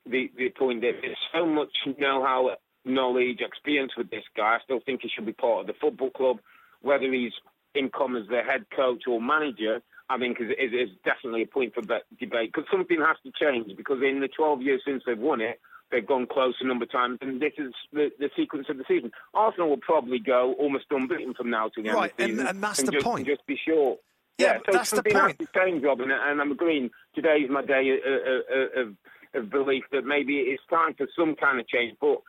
the 0.06 0.32
the 0.36 0.50
point 0.50 0.82
that 0.82 0.96
there's 1.02 1.18
so 1.32 1.46
much 1.46 1.72
know-how, 1.98 2.58
knowledge, 2.86 3.40
experience 3.42 3.94
with 3.98 4.10
this 4.10 4.24
guy. 4.36 4.56
I 4.56 4.64
still 4.64 4.80
think 4.86 5.02
he 5.02 5.10
should 5.14 5.26
be 5.26 5.34
part 5.34 5.62
of 5.62 5.68
the 5.68 5.74
football 5.80 6.10
club, 6.10 6.38
whether 6.82 7.12
he's 7.12 7.34
in 7.76 7.90
come 7.90 8.16
as 8.16 8.28
the 8.28 8.42
head 8.42 8.66
coach 8.76 9.04
or 9.08 9.22
manager. 9.22 9.82
I 10.10 10.18
think 10.18 10.42
is, 10.42 10.50
is, 10.50 10.74
is 10.74 10.90
definitely 11.06 11.44
a 11.44 11.48
point 11.48 11.74
for 11.74 11.82
debate 11.82 12.52
because 12.52 12.66
something 12.70 13.00
has 13.00 13.16
to 13.24 13.32
change. 13.40 13.78
Because 13.78 14.00
in 14.04 14.20
the 14.20 14.28
12 14.28 14.62
years 14.62 14.82
since 14.86 15.04
they've 15.06 15.18
won 15.18 15.40
it, 15.40 15.62
they've 15.90 16.06
gone 16.06 16.28
close 16.28 16.56
a 16.60 16.68
number 16.68 16.84
of 16.84 16.92
times, 16.92 17.20
and 17.22 17.42
this 17.42 17.54
is 17.58 17.74
the, 17.94 18.10
the 18.20 18.30
sequence 18.36 18.68
of 18.70 18.78
the 18.78 18.84
season. 18.88 19.12
Arsenal 19.34 19.70
will 19.70 19.78
probably 19.78 20.20
go 20.20 20.54
almost 20.60 20.86
unbeaten 20.90 21.34
from 21.34 21.50
now 21.50 21.70
to 21.70 21.82
the 21.82 21.90
end 21.90 21.98
of 21.98 22.04
the 22.18 22.24
and- 22.24 22.32
season, 22.32 22.48
and 22.48 22.64
that's 22.64 22.84
the 22.84 22.92
just, 22.92 23.06
point. 23.06 23.28
Just 23.28 23.46
be 23.46 23.58
sure. 23.64 23.98
Yeah, 24.38 24.58
so 24.66 24.72
that's 24.72 24.90
the 24.90 24.98
something 24.98 25.14
point. 25.14 25.40
has 25.40 25.48
to 25.48 25.60
change, 25.60 25.84
Robin, 25.84 26.10
and 26.10 26.42
I'm 26.42 26.52
agreeing. 26.52 26.90
Today 27.14 27.38
is 27.46 27.52
my 27.52 27.64
day 27.64 28.00
of, 28.04 28.88
of, 28.88 28.96
of 29.36 29.50
belief 29.52 29.84
that 29.92 30.04
maybe 30.04 30.38
it's 30.38 30.64
time 30.70 30.96
for 30.98 31.08
some 31.18 31.36
kind 31.36 31.60
of 31.60 31.68
change. 31.68 31.96
But 32.02 32.22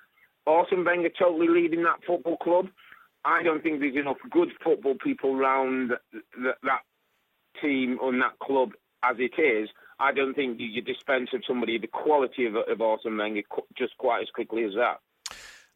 Arsene 0.46 0.84
Wenger 0.84 1.11
totally 1.18 1.49
leading 1.49 1.82
that 1.84 2.00
football 2.06 2.37
club. 2.38 2.68
I 3.25 3.42
don't 3.42 3.62
think 3.62 3.80
there's 3.80 3.96
enough 3.96 4.16
good 4.30 4.49
football 4.64 4.94
people 5.02 5.37
around 5.37 5.92
that, 6.12 6.56
that 6.62 6.80
team 7.61 7.99
and 8.02 8.20
that 8.20 8.38
club 8.40 8.70
as 9.04 9.16
it 9.18 9.40
is. 9.40 9.68
I 10.00 10.12
don't 10.12 10.34
think 10.34 10.58
you, 10.58 10.82
dispense 10.82 11.30
of 11.32 11.42
somebody 11.46 11.78
the 11.78 11.87
quality 11.87 12.46
of, 12.46 12.56
of 12.56 12.80
Arsene 12.80 13.16
Wenger 13.16 13.42
qu- 13.49 13.62
just 13.78 13.96
quite 13.99 14.22
as 14.22 14.28
quickly 14.34 14.64
as 14.64 14.72
that. 14.75 14.99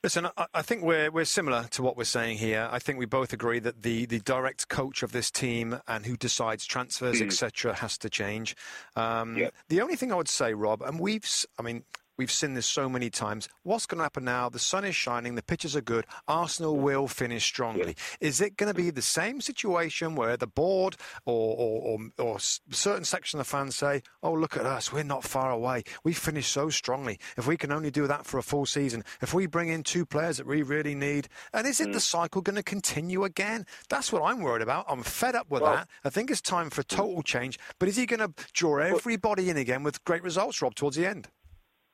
Listen, 0.02 0.26
I, 0.36 0.46
I, 0.54 0.62
think 0.62 0.82
we're 0.82 1.10
we're 1.10 1.24
similar 1.24 1.64
to 1.70 1.82
what 1.82 1.96
we're 1.96 2.04
saying 2.04 2.38
here. 2.38 2.68
I 2.70 2.78
think 2.78 2.98
we 2.98 3.06
both 3.06 3.32
agree 3.32 3.60
that 3.60 3.82
the, 3.82 4.06
the 4.06 4.20
direct 4.20 4.68
coach 4.68 5.02
of 5.02 5.12
this 5.12 5.30
team 5.30 5.80
and 5.86 6.06
who 6.06 6.16
decides 6.16 6.66
transfers, 6.66 7.20
mm. 7.20 7.26
etc., 7.26 7.74
has 7.74 7.96
to 7.98 8.10
change. 8.10 8.56
Um. 8.96 9.48
The 9.68 9.80
only 9.80 9.96
thing 9.96 10.12
I 10.12 10.16
would 10.16 10.28
say, 10.28 10.54
Rob, 10.54 10.82
and 10.82 11.00
we've, 11.00 11.28
I 11.58 11.62
mean, 11.62 11.84
We've 12.18 12.30
seen 12.30 12.54
this 12.54 12.66
so 12.66 12.88
many 12.88 13.10
times. 13.10 13.48
What's 13.62 13.84
going 13.86 13.98
to 13.98 14.04
happen 14.04 14.24
now? 14.24 14.48
The 14.48 14.58
sun 14.58 14.84
is 14.84 14.96
shining, 14.96 15.34
the 15.34 15.42
pitches 15.42 15.76
are 15.76 15.82
good. 15.82 16.06
Arsenal 16.26 16.78
will 16.78 17.08
finish 17.08 17.44
strongly. 17.44 17.94
Is 18.20 18.40
it 18.40 18.56
going 18.56 18.72
to 18.72 18.76
be 18.76 18.90
the 18.90 19.02
same 19.02 19.40
situation 19.40 20.14
where 20.14 20.36
the 20.36 20.46
board 20.46 20.96
or, 21.26 21.56
or, 21.56 21.98
or, 22.18 22.24
or 22.24 22.38
certain 22.38 23.04
section 23.04 23.38
of 23.38 23.46
the 23.46 23.50
fans 23.50 23.76
say, 23.76 24.02
oh, 24.22 24.32
look 24.32 24.56
at 24.56 24.64
us, 24.64 24.92
we're 24.92 25.04
not 25.04 25.24
far 25.24 25.50
away. 25.50 25.82
We 26.04 26.14
finished 26.14 26.52
so 26.52 26.70
strongly. 26.70 27.18
If 27.36 27.46
we 27.46 27.56
can 27.56 27.70
only 27.70 27.90
do 27.90 28.06
that 28.06 28.24
for 28.24 28.38
a 28.38 28.42
full 28.42 28.66
season, 28.66 29.04
if 29.20 29.34
we 29.34 29.46
bring 29.46 29.68
in 29.68 29.82
two 29.82 30.06
players 30.06 30.38
that 30.38 30.46
we 30.46 30.62
really 30.62 30.94
need, 30.94 31.28
and 31.52 31.66
is 31.66 31.80
it 31.80 31.88
mm. 31.88 31.92
the 31.92 32.00
cycle 32.00 32.40
going 32.40 32.56
to 32.56 32.62
continue 32.62 33.24
again? 33.24 33.66
That's 33.90 34.12
what 34.12 34.22
I'm 34.22 34.40
worried 34.40 34.62
about. 34.62 34.86
I'm 34.88 35.02
fed 35.02 35.34
up 35.34 35.50
with 35.50 35.62
well, 35.62 35.74
that. 35.74 35.88
I 36.04 36.10
think 36.10 36.30
it's 36.30 36.40
time 36.40 36.70
for 36.70 36.82
total 36.82 37.22
change. 37.22 37.58
But 37.78 37.88
is 37.88 37.96
he 37.96 38.06
going 38.06 38.20
to 38.20 38.32
draw 38.52 38.78
everybody 38.78 39.50
in 39.50 39.56
again 39.56 39.82
with 39.82 40.02
great 40.04 40.22
results, 40.22 40.62
Rob, 40.62 40.74
towards 40.74 40.96
the 40.96 41.06
end? 41.06 41.28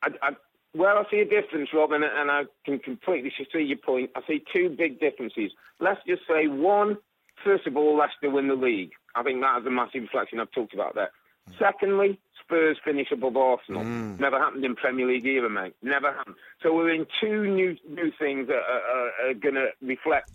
I, 0.02 0.09
I, 0.23 0.30
well, 0.75 0.97
I 0.99 1.11
see 1.11 1.21
a 1.21 1.25
difference, 1.25 1.71
Rob, 1.75 1.92
and, 1.92 2.04
and 2.04 2.30
I 2.30 2.44
can 2.64 2.78
completely 2.78 3.32
see 3.37 3.61
your 3.61 3.78
point. 3.78 4.11
I 4.16 4.21
see 4.26 4.42
two 4.52 4.71
big 4.71 5.00
differences. 5.00 5.52
Let's 5.80 6.00
just 6.06 6.23
say 6.26 6.47
one, 6.49 6.97
first 7.44 7.66
of 7.66 7.76
all, 7.76 7.97
Leicester 7.97 8.30
win 8.30 8.49
the 8.49 8.54
league. 8.54 8.92
I 9.14 9.23
think 9.23 9.40
that 9.42 9.61
is 9.61 9.66
a 9.66 9.71
massive 9.71 10.02
reflection. 10.02 10.40
I've 10.40 10.50
talked 10.50 10.75
about 10.75 10.94
that. 10.94 11.11
Mm. 11.50 11.59
Secondly, 11.59 12.18
Spurs 12.40 12.78
finish 12.85 13.09
above 13.12 13.37
Arsenal. 13.37 13.82
Mm. 13.82 14.18
Never 14.18 14.38
happened 14.38 14.64
in 14.64 14.75
Premier 14.75 15.06
League 15.06 15.26
either, 15.26 15.50
mate. 15.50 15.75
Never 15.82 16.12
happened. 16.12 16.37
So 16.62 16.75
we're 16.75 16.94
in 16.94 17.06
two 17.21 17.47
new 17.47 17.76
new 17.88 18.11
things 18.18 18.49
that 18.49 18.56
are, 18.56 18.80
are, 18.80 19.30
are 19.30 19.35
going 19.35 19.54
to 19.54 19.68
reflect 19.82 20.30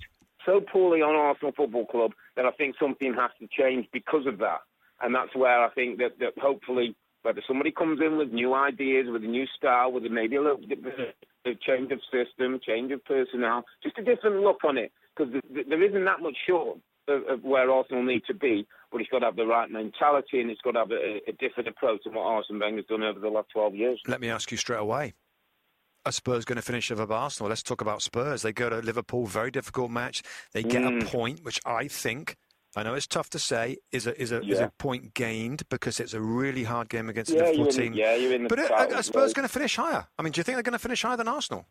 so 0.45 0.61
poorly 0.61 1.01
on 1.01 1.15
Arsenal 1.15 1.51
Football 1.51 1.85
Club 1.85 2.13
that 2.35 2.45
I 2.45 2.51
think 2.51 2.75
something 2.79 3.13
has 3.13 3.31
to 3.39 3.47
change 3.47 3.87
because 3.91 4.25
of 4.25 4.37
that. 4.39 4.61
And 5.01 5.13
that's 5.13 5.35
where 5.35 5.63
I 5.63 5.69
think 5.69 5.99
that, 5.99 6.19
that 6.19 6.37
hopefully 6.37 6.95
whether 7.23 7.41
somebody 7.47 7.71
comes 7.71 7.99
in 8.01 8.17
with 8.17 8.31
new 8.31 8.53
ideas, 8.53 9.07
with 9.09 9.23
a 9.23 9.27
new 9.27 9.45
style, 9.57 9.91
with 9.91 10.03
maybe 10.03 10.35
a 10.35 10.41
little 10.41 10.59
bit 10.67 10.79
of 11.45 11.61
change 11.61 11.91
of 11.91 11.99
system, 12.11 12.59
change 12.65 12.91
of 12.91 13.03
personnel, 13.05 13.63
just 13.83 13.97
a 13.97 14.03
different 14.03 14.41
look 14.41 14.63
on 14.63 14.77
it, 14.77 14.91
because 15.15 15.33
there 15.51 15.83
isn't 15.83 16.05
that 16.05 16.21
much 16.21 16.35
short 16.47 16.77
of, 17.07 17.21
of, 17.27 17.43
where 17.43 17.69
Arsenal 17.69 18.03
need 18.03 18.23
to 18.27 18.33
be, 18.33 18.67
but 18.91 19.01
it's 19.01 19.09
got 19.09 19.19
to 19.19 19.25
have 19.25 19.35
the 19.35 19.45
right 19.45 19.69
mentality 19.69 20.41
and 20.41 20.49
it's 20.49 20.61
got 20.61 20.71
to 20.71 20.79
have 20.79 20.91
a, 20.91 21.21
a 21.27 21.33
different 21.33 21.69
approach 21.69 22.01
than 22.05 22.13
what 22.13 22.23
Arsene 22.23 22.59
Wenger's 22.59 22.85
done 22.85 23.03
over 23.03 23.19
the 23.19 23.29
last 23.29 23.49
12 23.53 23.75
years. 23.75 24.01
Let 24.07 24.21
me 24.21 24.29
ask 24.29 24.51
you 24.51 24.57
straight 24.57 24.79
away. 24.79 25.13
Are 26.05 26.11
Spurs 26.11 26.45
going 26.45 26.55
to 26.55 26.61
finish 26.61 26.89
above 26.89 27.11
Arsenal? 27.11 27.49
Let's 27.49 27.63
talk 27.63 27.81
about 27.81 28.01
Spurs. 28.01 28.41
They 28.41 28.53
go 28.53 28.69
to 28.69 28.77
Liverpool, 28.77 29.25
very 29.25 29.51
difficult 29.51 29.91
match. 29.91 30.23
They 30.53 30.63
get 30.63 30.83
mm. 30.83 31.01
a 31.01 31.05
point, 31.05 31.43
which 31.43 31.59
I 31.65 31.89
think 31.89 32.37
I 32.77 32.83
know 32.83 32.93
it's 32.93 33.07
tough 33.07 33.31
to 33.31 33.39
say. 33.39 33.77
Is 33.91 34.05
a 34.05 34.21
is 34.21 34.31
a 34.31 34.41
yeah. 34.43 34.53
is 34.53 34.59
a 34.59 34.71
point 34.77 35.15
gained 35.15 35.67
because 35.69 35.99
it's 35.99 36.13
a 36.13 36.21
really 36.21 36.63
hard 36.63 36.89
game 36.89 37.09
against 37.09 37.31
yeah, 37.31 37.39
the 37.39 37.51
Liverpool 37.51 37.71
team. 37.71 37.93
yeah, 37.93 38.15
you're 38.15 38.33
in 38.33 38.43
the. 38.43 38.49
But 38.49 38.71
I 38.71 38.85
are 38.93 39.01
Spurs 39.01 39.33
going 39.33 39.47
to 39.47 39.53
finish 39.53 39.75
higher? 39.75 40.07
I 40.17 40.21
mean, 40.21 40.31
do 40.31 40.39
you 40.39 40.43
think 40.43 40.57
they're 40.57 40.63
going 40.63 40.73
to 40.73 40.79
finish 40.79 41.01
higher 41.01 41.17
than 41.17 41.27
Arsenal? 41.27 41.65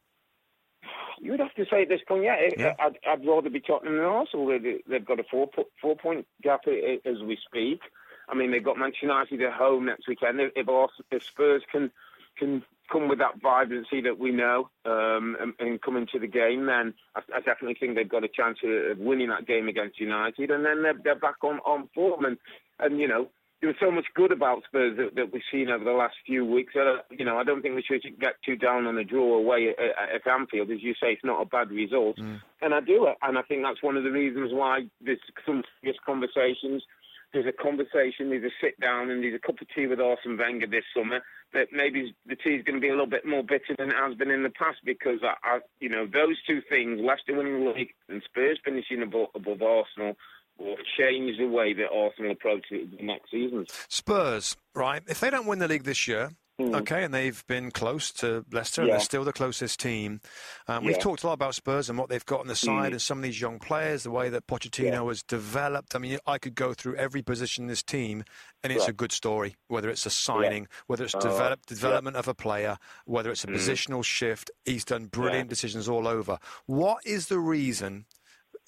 You 1.20 1.30
would 1.30 1.40
have 1.40 1.54
to 1.54 1.64
say 1.70 1.82
at 1.82 1.88
this 1.88 2.00
point, 2.06 2.24
yeah. 2.24 2.36
yeah. 2.58 2.74
I'd, 2.78 2.98
I'd 3.08 3.26
rather 3.26 3.48
be 3.48 3.60
Tottenham 3.60 3.96
than 3.96 4.04
Arsenal. 4.04 4.46
They've 4.48 5.04
got 5.04 5.20
a 5.20 5.24
four 5.30 5.48
four 5.80 5.96
point 5.96 6.26
gap 6.42 6.62
as 6.66 7.22
we 7.22 7.38
speak. 7.46 7.80
I 8.28 8.34
mean, 8.34 8.50
they've 8.50 8.64
got 8.64 8.76
Manchester 8.76 9.06
United 9.06 9.42
at 9.42 9.52
home 9.52 9.86
next 9.86 10.08
weekend. 10.08 10.40
If, 10.40 10.68
Arsenal, 10.68 11.06
if 11.12 11.22
Spurs 11.22 11.62
can 11.70 11.92
can 12.36 12.64
come 12.90 13.08
with 13.08 13.18
that 13.18 13.40
vibrancy 13.42 14.00
that 14.02 14.18
we 14.18 14.30
know 14.30 14.70
um, 14.84 15.36
and, 15.40 15.54
and, 15.58 15.82
come 15.82 15.96
into 15.96 16.18
the 16.18 16.26
game, 16.26 16.66
then 16.66 16.94
I, 17.14 17.20
I, 17.34 17.38
definitely 17.40 17.76
think 17.78 17.94
they've 17.94 18.08
got 18.08 18.24
a 18.24 18.28
chance 18.28 18.58
of 18.64 18.98
winning 18.98 19.28
that 19.28 19.46
game 19.46 19.68
against 19.68 20.00
United, 20.00 20.50
and 20.50 20.64
then 20.64 20.82
they're, 20.82 20.98
they're 21.02 21.18
back 21.18 21.42
on, 21.42 21.58
on 21.60 21.88
form. 21.94 22.24
And, 22.24 22.38
and, 22.78 23.00
you 23.00 23.08
know, 23.08 23.28
there 23.60 23.68
was 23.68 23.76
so 23.80 23.90
much 23.90 24.04
good 24.14 24.32
about 24.32 24.64
Spurs 24.64 24.96
that, 24.98 25.14
that 25.16 25.32
we've 25.32 25.42
seen 25.50 25.70
over 25.70 25.84
the 25.84 25.92
last 25.92 26.14
few 26.26 26.44
weeks. 26.44 26.74
That, 26.74 27.04
you 27.10 27.24
know, 27.24 27.38
I 27.38 27.44
don't 27.44 27.62
think 27.62 27.74
we 27.74 27.82
should 27.82 28.02
get 28.20 28.34
too 28.44 28.56
down 28.56 28.86
on 28.86 28.98
a 28.98 29.04
draw 29.04 29.38
away 29.38 29.68
at, 29.70 30.14
at 30.14 30.30
Anfield. 30.30 30.70
As 30.70 30.82
you 30.82 30.92
say, 30.94 31.12
it's 31.12 31.24
not 31.24 31.40
a 31.40 31.46
bad 31.46 31.70
result. 31.70 32.18
Mm. 32.18 32.40
And 32.60 32.74
I 32.74 32.80
do 32.80 33.06
it. 33.06 33.16
And 33.22 33.38
I 33.38 33.42
think 33.42 33.62
that's 33.62 33.82
one 33.82 33.96
of 33.96 34.04
the 34.04 34.10
reasons 34.10 34.50
why 34.52 34.80
there's 35.00 35.18
some 35.44 35.62
serious 35.80 35.98
conversations– 36.04 36.82
there's 37.36 37.46
a 37.46 37.62
conversation, 37.62 38.30
there's 38.30 38.44
a 38.44 38.54
sit 38.60 38.80
down, 38.80 39.10
and 39.10 39.22
there's 39.22 39.34
a 39.34 39.38
cup 39.38 39.60
of 39.60 39.68
tea 39.74 39.86
with 39.86 40.00
Arsene 40.00 40.38
Wenger 40.38 40.66
this 40.66 40.84
summer. 40.96 41.20
That 41.52 41.68
maybe 41.70 42.14
the 42.26 42.34
tea 42.34 42.56
is 42.56 42.64
going 42.64 42.76
to 42.76 42.80
be 42.80 42.88
a 42.88 42.92
little 42.92 43.06
bit 43.06 43.26
more 43.26 43.42
bitter 43.42 43.76
than 43.78 43.90
it 43.90 43.96
has 43.96 44.16
been 44.16 44.30
in 44.30 44.42
the 44.42 44.50
past 44.50 44.78
because 44.84 45.20
I, 45.22 45.34
I 45.42 45.58
you 45.78 45.88
know, 45.88 46.06
those 46.06 46.36
two 46.46 46.62
things, 46.68 47.00
Leicester 47.02 47.36
winning 47.36 47.64
the 47.64 47.70
league 47.70 47.94
and 48.08 48.22
Spurs 48.24 48.58
finishing 48.64 49.02
above, 49.02 49.28
above 49.34 49.62
Arsenal, 49.62 50.16
will 50.58 50.76
change 50.98 51.38
the 51.38 51.46
way 51.46 51.74
that 51.74 51.90
Arsenal 51.92 52.32
approach 52.32 52.66
it 52.70 52.96
the 52.96 53.04
next 53.04 53.30
season. 53.30 53.66
Spurs, 53.88 54.56
right? 54.74 55.02
If 55.06 55.20
they 55.20 55.30
don't 55.30 55.46
win 55.46 55.58
the 55.58 55.68
league 55.68 55.84
this 55.84 56.08
year, 56.08 56.30
Mm. 56.58 56.74
Okay, 56.74 57.04
and 57.04 57.12
they've 57.12 57.44
been 57.46 57.70
close 57.70 58.10
to 58.12 58.42
Leicester, 58.50 58.80
yeah. 58.80 58.86
and 58.86 58.92
they're 58.94 59.04
still 59.04 59.24
the 59.24 59.32
closest 59.32 59.78
team. 59.78 60.22
Um, 60.66 60.82
yeah. 60.82 60.88
We've 60.88 60.98
talked 60.98 61.22
a 61.22 61.26
lot 61.26 61.34
about 61.34 61.54
Spurs 61.54 61.90
and 61.90 61.98
what 61.98 62.08
they've 62.08 62.24
got 62.24 62.40
on 62.40 62.46
the 62.46 62.56
side, 62.56 62.90
mm. 62.90 62.92
and 62.92 63.02
some 63.02 63.18
of 63.18 63.24
these 63.24 63.38
young 63.38 63.58
players, 63.58 64.04
the 64.04 64.10
way 64.10 64.30
that 64.30 64.46
Pochettino 64.46 64.90
yeah. 64.90 65.04
has 65.04 65.22
developed. 65.22 65.94
I 65.94 65.98
mean, 65.98 66.18
I 66.26 66.38
could 66.38 66.54
go 66.54 66.72
through 66.72 66.96
every 66.96 67.20
position 67.20 67.64
in 67.64 67.68
this 67.68 67.82
team, 67.82 68.24
and 68.62 68.72
it's 68.72 68.80
right. 68.80 68.88
a 68.88 68.94
good 68.94 69.12
story. 69.12 69.56
Whether 69.68 69.90
it's 69.90 70.06
a 70.06 70.10
signing, 70.10 70.66
whether 70.86 71.04
it's 71.04 71.14
uh, 71.14 71.20
develop, 71.20 71.66
development 71.66 72.16
of 72.16 72.26
a 72.26 72.34
player, 72.34 72.78
whether 73.04 73.30
it's 73.30 73.44
a 73.44 73.48
mm. 73.48 73.54
positional 73.54 74.02
shift, 74.02 74.50
he's 74.64 74.84
done 74.84 75.06
brilliant 75.06 75.50
decisions 75.50 75.90
all 75.90 76.08
over. 76.08 76.38
What 76.64 77.04
is 77.04 77.26
the 77.26 77.38
reason, 77.38 78.06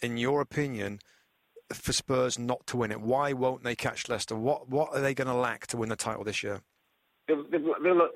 in 0.02 0.18
your 0.18 0.42
opinion? 0.42 0.98
For 1.72 1.92
Spurs 1.92 2.38
not 2.38 2.66
to 2.68 2.78
win 2.78 2.90
it, 2.90 3.00
why 3.02 3.34
won't 3.34 3.62
they 3.62 3.76
catch 3.76 4.08
Leicester? 4.08 4.34
What 4.34 4.70
what 4.70 4.94
are 4.94 5.02
they 5.02 5.12
going 5.12 5.28
to 5.28 5.34
lack 5.34 5.66
to 5.66 5.76
win 5.76 5.90
the 5.90 5.96
title 5.96 6.24
this 6.24 6.42
year? 6.42 6.62
They'll, 7.28 7.44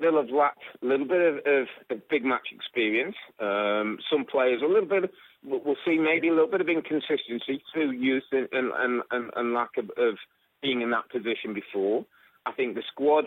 they'll, 0.01 0.21
have 0.21 0.29
lacked 0.29 0.63
a 0.81 0.85
little 0.85 1.07
bit 1.07 1.21
of, 1.21 1.35
of, 1.45 1.67
of 1.89 2.09
big 2.09 2.25
match 2.25 2.47
experience. 2.53 3.15
Um, 3.39 3.99
some 4.11 4.25
players 4.25 4.61
a 4.63 4.67
little 4.67 4.89
bit. 4.89 5.11
We'll 5.45 5.75
see 5.85 5.97
maybe 5.97 6.29
a 6.29 6.33
little 6.33 6.49
bit 6.49 6.61
of 6.61 6.69
inconsistency 6.69 7.61
through 7.73 7.91
youth 7.91 8.23
and 8.31 8.47
and, 8.51 9.03
and, 9.11 9.31
and 9.35 9.53
lack 9.53 9.77
of, 9.77 9.89
of 9.97 10.15
being 10.61 10.81
in 10.81 10.91
that 10.91 11.09
position 11.09 11.53
before. 11.53 12.05
I 12.45 12.51
think 12.53 12.75
the 12.75 12.83
squad 12.91 13.25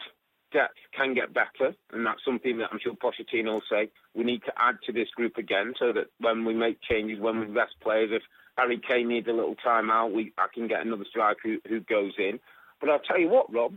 depth 0.52 0.76
can 0.96 1.14
get 1.14 1.34
better, 1.34 1.74
and 1.92 2.06
that's 2.06 2.24
something 2.24 2.58
that 2.58 2.68
I'm 2.72 2.78
sure 2.82 2.94
Pochettino 2.94 3.54
will 3.54 3.62
say. 3.70 3.90
We 4.14 4.24
need 4.24 4.42
to 4.46 4.52
add 4.56 4.76
to 4.86 4.92
this 4.92 5.08
group 5.14 5.36
again, 5.36 5.74
so 5.78 5.92
that 5.92 6.06
when 6.20 6.44
we 6.44 6.54
make 6.54 6.78
changes, 6.82 7.20
when 7.20 7.40
we 7.40 7.46
rest 7.46 7.74
players, 7.82 8.10
if 8.12 8.22
Harry 8.56 8.80
Kane 8.86 9.08
needs 9.08 9.28
a 9.28 9.32
little 9.32 9.56
time 9.56 9.90
out, 9.90 10.12
we 10.12 10.32
I 10.38 10.46
can 10.52 10.68
get 10.68 10.84
another 10.84 11.04
striker 11.08 11.40
who, 11.42 11.58
who 11.68 11.80
goes 11.80 12.12
in. 12.18 12.40
But 12.80 12.90
I'll 12.90 13.00
tell 13.00 13.20
you 13.20 13.28
what, 13.28 13.52
Rob, 13.52 13.74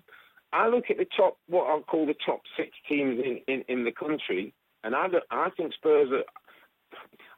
I 0.52 0.68
look 0.68 0.86
at 0.90 0.98
the 0.98 1.06
top, 1.06 1.38
what 1.48 1.68
I'll 1.68 1.82
call 1.82 2.06
the 2.06 2.16
top 2.26 2.42
six 2.58 2.72
teams 2.88 3.20
in, 3.24 3.42
in, 3.48 3.64
in 3.68 3.84
the 3.84 3.92
country, 3.92 4.54
and 4.84 4.96
I, 4.96 5.08
I 5.30 5.50
think 5.52 5.74
Spurs 5.74 6.10
are. 6.12 6.24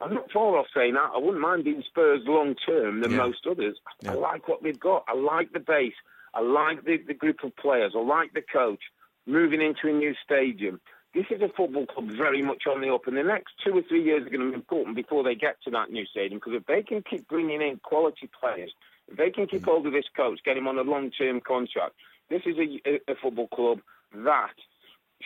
I'm 0.00 0.14
not 0.14 0.32
far 0.32 0.56
off 0.56 0.66
saying 0.74 0.94
that. 0.94 1.10
I 1.14 1.18
wouldn't 1.18 1.40
mind 1.40 1.64
being 1.64 1.82
Spurs 1.86 2.22
long 2.24 2.56
term 2.66 3.02
than 3.02 3.12
yeah. 3.12 3.18
most 3.18 3.46
others. 3.48 3.76
Yeah. 4.00 4.12
I 4.12 4.14
like 4.14 4.48
what 4.48 4.62
they've 4.62 4.78
got. 4.78 5.04
I 5.06 5.14
like 5.14 5.52
the 5.52 5.60
base. 5.60 5.94
I 6.34 6.40
like 6.40 6.84
the, 6.84 6.96
the 7.06 7.14
group 7.14 7.44
of 7.44 7.54
players. 7.56 7.92
I 7.94 8.00
like 8.00 8.32
the 8.32 8.42
coach. 8.42 8.80
Moving 9.26 9.60
into 9.60 9.88
a 9.88 9.92
new 9.92 10.14
stadium. 10.24 10.80
This 11.14 11.26
is 11.30 11.42
a 11.42 11.48
football 11.54 11.86
club 11.86 12.08
very 12.08 12.42
much 12.42 12.62
on 12.66 12.80
the 12.80 12.92
up, 12.92 13.06
and 13.06 13.16
the 13.16 13.22
next 13.22 13.52
two 13.64 13.76
or 13.76 13.82
three 13.82 14.02
years 14.02 14.26
are 14.26 14.30
going 14.30 14.40
to 14.40 14.48
be 14.48 14.54
important 14.54 14.96
before 14.96 15.22
they 15.22 15.34
get 15.34 15.62
to 15.62 15.70
that 15.70 15.90
new 15.90 16.06
stadium. 16.06 16.40
Because 16.40 16.54
if 16.54 16.66
they 16.66 16.82
can 16.82 17.02
keep 17.08 17.28
bringing 17.28 17.60
in 17.60 17.78
quality 17.84 18.30
players, 18.40 18.72
if 19.08 19.18
they 19.18 19.30
can 19.30 19.46
keep 19.46 19.62
mm. 19.62 19.66
hold 19.66 19.86
of 19.86 19.92
this 19.92 20.08
coach, 20.16 20.40
get 20.44 20.56
him 20.56 20.66
on 20.66 20.78
a 20.78 20.82
long-term 20.82 21.42
contract, 21.42 21.94
this 22.32 22.42
is 22.46 22.56
a, 22.58 23.12
a 23.12 23.14
football 23.22 23.48
club 23.48 23.78
that 24.14 24.54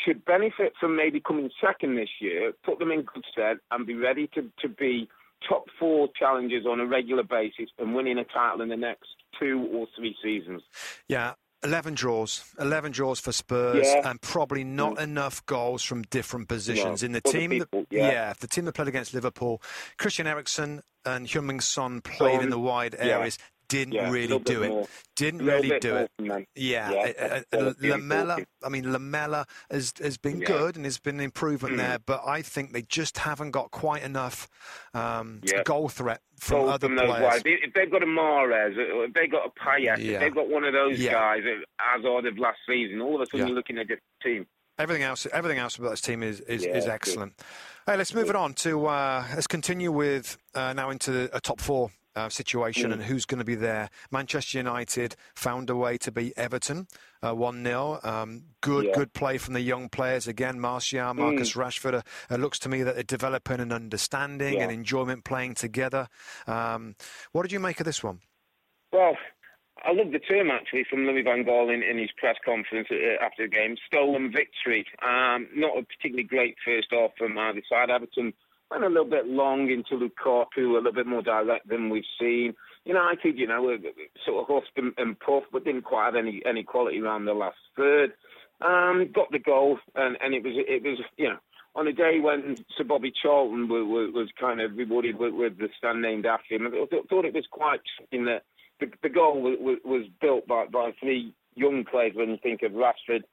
should 0.05 0.25
benefit 0.25 0.75
from 0.79 0.97
maybe 0.97 1.21
coming 1.21 1.51
second 1.65 1.97
this 1.97 2.09
year, 2.21 2.53
put 2.65 2.79
them 2.79 2.91
in 2.91 3.03
good 3.03 3.25
stead, 3.33 3.59
and 3.71 3.87
be 3.87 3.95
ready 3.95 4.29
to, 4.35 4.51
to 4.61 4.69
be 4.69 5.09
top 5.49 5.65
four 5.79 6.09
challengers 6.19 6.67
on 6.67 6.81
a 6.81 6.87
regular 6.87 7.23
basis 7.23 7.71
and 7.79 7.95
winning 7.95 8.19
a 8.19 8.25
title 8.25 8.63
in 8.63 8.69
the 8.69 8.77
next 8.77 9.09
two 9.39 9.69
or 9.73 9.87
three 9.97 10.15
seasons. 10.23 10.63
Yeah. 11.09 11.35
11 11.65 11.95
draws, 11.95 12.45
11 12.61 12.93
draws 12.93 13.19
for 13.19 13.33
Spurs, 13.33 13.87
yeah. 13.87 14.09
and 14.09 14.21
probably 14.21 14.63
not 14.63 14.97
mm. 14.97 15.03
enough 15.03 15.45
goals 15.47 15.83
from 15.83 16.03
different 16.03 16.49
positions 16.49 17.03
no. 17.03 17.07
in 17.07 17.13
the 17.13 17.23
Other 17.25 17.39
team. 17.39 17.51
People, 17.51 17.81
that, 17.81 17.87
yeah. 17.91 18.11
yeah. 18.11 18.33
the 18.39 18.47
team 18.47 18.67
that 18.67 18.73
played 18.73 18.89
against 18.89 19.15
Liverpool, 19.15 19.61
Christian 19.97 20.27
Eriksen 20.27 20.83
and 21.05 21.27
Heung-min 21.27 21.61
Son 21.61 22.03
played 22.03 22.43
in 22.43 22.51
the 22.51 22.59
wide 22.59 22.95
areas. 22.99 23.39
Yeah 23.73 23.76
didn't 23.76 23.94
yeah, 23.94 24.11
really 24.11 24.38
do 24.38 24.62
it. 24.62 24.68
More. 24.68 24.87
Didn't 25.14 25.44
really 25.44 25.78
do 25.80 25.96
it. 25.96 26.11
Yeah, 26.54 26.90
yeah 26.90 27.42
uh, 27.52 27.56
uh, 27.56 27.73
Lamela. 27.80 28.38
I 28.62 28.68
mean, 28.68 28.92
Lamela 28.92 29.46
has 29.70 29.92
has 30.02 30.16
been 30.16 30.40
yeah. 30.40 30.46
good 30.46 30.76
and 30.76 30.85
has 30.85 30.99
been 30.99 31.16
an 31.16 31.25
improvement 31.25 31.75
mm. 31.75 31.78
there, 31.78 31.99
but 31.99 32.23
I 32.26 32.42
think 32.42 32.73
they 32.73 32.82
just 32.82 33.18
haven't 33.18 33.52
got 33.52 33.70
quite 33.70 34.02
enough 34.02 34.49
um, 34.94 35.40
goal 35.64 35.88
threat 35.88 36.20
from 36.38 36.62
goal 36.62 36.68
other 36.70 36.88
from 36.88 36.96
players. 36.96 37.42
If 37.44 37.75
they've 37.75 37.90
got 37.90 38.02
a 38.02 38.06
Mahrez, 38.06 38.76
uh, 38.76 39.00
if 39.02 39.14
they've 39.14 39.30
got 39.30 39.46
a 39.46 39.61
Payet, 39.61 39.99
if 39.99 40.20
they've 40.20 40.35
got 40.35 40.49
one 40.49 40.64
of 40.64 40.73
those 40.73 41.02
guys, 41.04 41.42
as 41.46 42.04
of 42.04 42.38
last 42.38 42.58
season, 42.68 43.00
all 43.00 43.16
of 43.16 43.23
a 43.23 43.26
sudden 43.26 43.49
you're 43.49 43.56
looking 43.56 43.78
at 43.78 43.88
the 43.88 43.96
team. 44.23 44.46
Everything 44.78 45.04
else, 45.04 45.26
everything 45.32 45.58
else 45.58 45.76
about 45.76 45.90
this 45.90 46.02
team 46.02 46.23
is 46.23 46.40
is, 46.40 46.64
is 46.64 46.87
excellent. 46.87 47.32
Hey, 47.87 47.96
let's 47.96 48.12
move 48.12 48.28
it 48.28 48.37
on 48.37 48.52
to 48.54 48.87
uh, 48.87 49.25
let's 49.35 49.46
continue 49.46 49.90
with 49.90 50.37
uh, 50.54 50.75
now 50.75 50.90
into 50.90 51.35
a 51.35 51.40
top 51.40 51.61
four 51.61 51.90
uh, 52.16 52.28
situation 52.28 52.90
mm. 52.90 52.94
and 52.94 53.02
who's 53.02 53.25
going 53.26 53.38
to 53.38 53.44
be 53.44 53.54
there. 53.54 53.90
Manchester 54.11 54.58
United 54.58 55.14
found 55.35 55.70
a 55.70 55.76
way 55.76 55.99
to 55.99 56.11
beat 56.11 56.32
Everton 56.37 56.88
uh, 57.23 57.35
1 57.35 57.62
0. 57.62 58.00
Um, 58.02 58.42
good, 58.61 58.87
yeah. 58.87 58.92
good 58.94 59.12
play 59.12 59.38
from 59.38 59.54
the 59.54 59.61
young 59.61 59.88
players. 59.88 60.26
Again, 60.26 60.58
Martial, 60.58 61.14
Marcus 61.14 61.52
mm. 61.52 61.56
Rashford. 61.56 61.94
Uh, 61.94 62.02
it 62.35 62.40
looks 62.40 62.58
to 62.61 62.68
me 62.68 62.82
that 62.82 62.94
they're 62.94 63.04
developing 63.04 63.61
an 63.61 63.73
understanding 63.73 64.54
yeah. 64.54 64.62
and 64.62 64.73
enjoyment 64.73 65.25
playing 65.25 65.54
together. 65.54 66.08
Um, 66.46 66.96
what 67.32 67.42
did 67.42 67.52
you 67.52 67.61
make 67.61 67.80
of 67.80 67.87
this 67.87 68.02
one? 68.02 68.20
Well, 68.92 69.16
I 69.85 69.92
love 69.92 70.11
the 70.11 70.18
term 70.18 70.50
actually 70.50 70.85
from 70.88 71.06
Louis 71.06 71.23
Van 71.23 71.44
Gaal 71.44 71.73
in, 71.73 71.82
in 71.82 71.99
his 71.99 72.11
press 72.16 72.37
conference 72.44 72.88
uh, 72.90 73.23
after 73.25 73.44
the 73.44 73.54
game. 73.54 73.76
Stolen 73.87 74.32
victory. 74.32 74.87
Um, 75.04 75.49
not 75.54 75.78
a 75.78 75.82
particularly 75.82 76.25
great 76.25 76.56
first 76.64 76.88
half 76.90 77.11
from 77.18 77.37
either 77.38 77.62
side. 77.70 77.90
Everton 77.90 78.32
went 78.70 78.85
a 78.85 78.88
little 78.88 79.08
bit 79.08 79.26
long 79.26 79.70
into 79.70 79.94
Lukaku, 79.94 80.70
a 80.70 80.75
little 80.75 80.92
bit 80.92 81.06
more 81.06 81.23
direct 81.23 81.68
than 81.68 81.90
we've 81.90 82.04
seen. 82.20 82.54
United, 82.85 83.38
you 83.38 83.46
know, 83.46 83.76
sort 84.25 84.42
of 84.42 84.46
huffed 84.49 84.76
and, 84.76 84.92
and 84.96 85.18
puffed, 85.18 85.46
but 85.52 85.64
didn't 85.64 85.82
quite 85.82 86.06
have 86.06 86.16
any 86.16 86.42
any 86.46 86.62
quality 86.62 87.00
around 87.00 87.25
the 87.25 87.35
last 87.35 87.58
third. 87.76 88.12
Um, 88.61 89.11
got 89.14 89.30
the 89.30 89.38
goal, 89.38 89.78
and, 89.94 90.16
and 90.23 90.35
it 90.35 90.42
was 90.42 90.52
it 90.56 90.82
was 90.82 90.99
you 91.16 91.28
know 91.28 91.38
on 91.76 91.87
a 91.87 91.92
day 91.92 92.18
when 92.20 92.56
Sir 92.76 92.85
Bobby 92.85 93.12
Charlton 93.23 93.68
was, 93.68 94.11
was 94.14 94.28
kind 94.40 94.61
of 94.61 94.76
rewarded 94.76 95.18
with, 95.18 95.35
with 95.35 95.58
the 95.58 95.68
stand 95.76 96.00
named 96.00 96.25
after 96.25 96.54
him. 96.54 96.66
I 96.66 96.87
thought 97.08 97.26
it 97.26 97.35
was 97.35 97.46
quite 97.50 97.80
in 98.11 98.25
that 98.25 98.44
the, 98.80 98.87
the 99.02 99.11
goal 99.11 99.40
was, 99.42 99.78
was 99.85 100.06
built 100.20 100.46
by, 100.46 100.66
by 100.66 100.92
three 100.99 101.35
young 101.54 101.85
players 101.85 102.12
when 102.14 102.30
you 102.30 102.38
think 102.42 102.62
of 102.62 102.73
Rashford, 102.73 103.25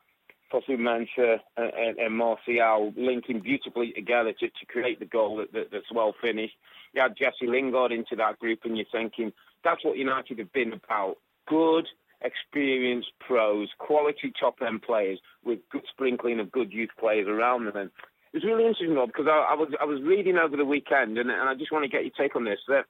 Fosu 0.53 0.77
Mensah 0.77 1.39
and, 1.57 1.98
and, 1.98 2.15
Martial 2.15 2.93
linking 2.95 3.39
beautifully 3.39 3.91
together 3.93 4.33
to, 4.33 4.48
to 4.48 4.65
create 4.67 5.00
the 5.00 5.05
goal 5.05 5.38
that, 5.38 5.51
that, 5.53 5.72
that's 5.72 5.91
well 5.91 6.13
finished. 6.22 6.53
You 6.93 7.01
had 7.01 7.17
Jesse 7.17 7.48
Lingard 7.48 7.91
into 7.91 8.15
that 8.17 8.39
group 8.39 8.60
and 8.63 8.77
you're 8.77 8.86
thinking 8.91 9.33
that's 9.63 9.83
what 9.83 9.98
United 9.98 10.39
have 10.39 10.53
been 10.53 10.74
about. 10.74 11.17
Good, 11.48 11.88
experienced 12.22 13.12
pros, 13.19 13.69
quality 13.79 14.31
top-end 14.39 14.81
players 14.81 15.19
with 15.43 15.60
good 15.72 15.83
sprinkling 15.89 16.39
of 16.39 16.51
good 16.51 16.72
youth 16.72 16.91
players 17.00 17.27
around 17.27 17.65
them. 17.65 17.75
And 17.75 17.89
it's 18.33 18.45
really 18.45 18.65
interesting, 18.65 18.95
Rob, 18.95 19.10
because 19.10 19.27
I, 19.27 19.53
I, 19.53 19.55
was 19.55 19.69
I 19.79 19.86
was 19.86 20.01
reading 20.01 20.38
over 20.38 20.57
the 20.57 20.65
weekend, 20.65 21.17
and, 21.17 21.29
and 21.29 21.50
I 21.50 21.55
just 21.55 21.72
want 21.72 21.83
to 21.83 21.89
get 21.89 22.03
your 22.03 22.13
take 22.17 22.36
on 22.36 22.45
this. 22.45 22.60
That 22.67 22.86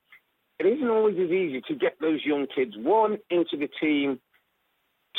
it 0.59 0.65
isn't 0.65 0.87
always 0.87 1.15
as 1.15 1.31
easy 1.31 1.61
to 1.67 1.75
get 1.75 1.99
those 1.99 2.21
young 2.23 2.47
kids, 2.53 2.73
one, 2.77 3.17
into 3.29 3.57
the 3.57 3.69
team, 3.81 4.19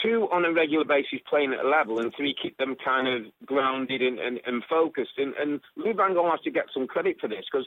two, 0.02 0.28
on 0.32 0.44
a 0.44 0.52
regular 0.52 0.84
basis 0.84 1.20
playing 1.28 1.52
at 1.52 1.64
a 1.64 1.68
level, 1.68 1.98
and 1.98 2.12
three, 2.16 2.34
keep 2.40 2.56
them 2.58 2.76
kind 2.84 3.08
of 3.08 3.32
grounded 3.46 4.02
and, 4.02 4.18
and, 4.18 4.40
and 4.46 4.62
focused. 4.68 5.18
And, 5.18 5.34
and 5.34 5.60
Lou 5.76 5.94
Van 5.94 6.14
Gaal 6.14 6.30
has 6.30 6.40
to 6.40 6.50
get 6.50 6.66
some 6.72 6.86
credit 6.86 7.16
for 7.20 7.28
this 7.28 7.44
because 7.50 7.66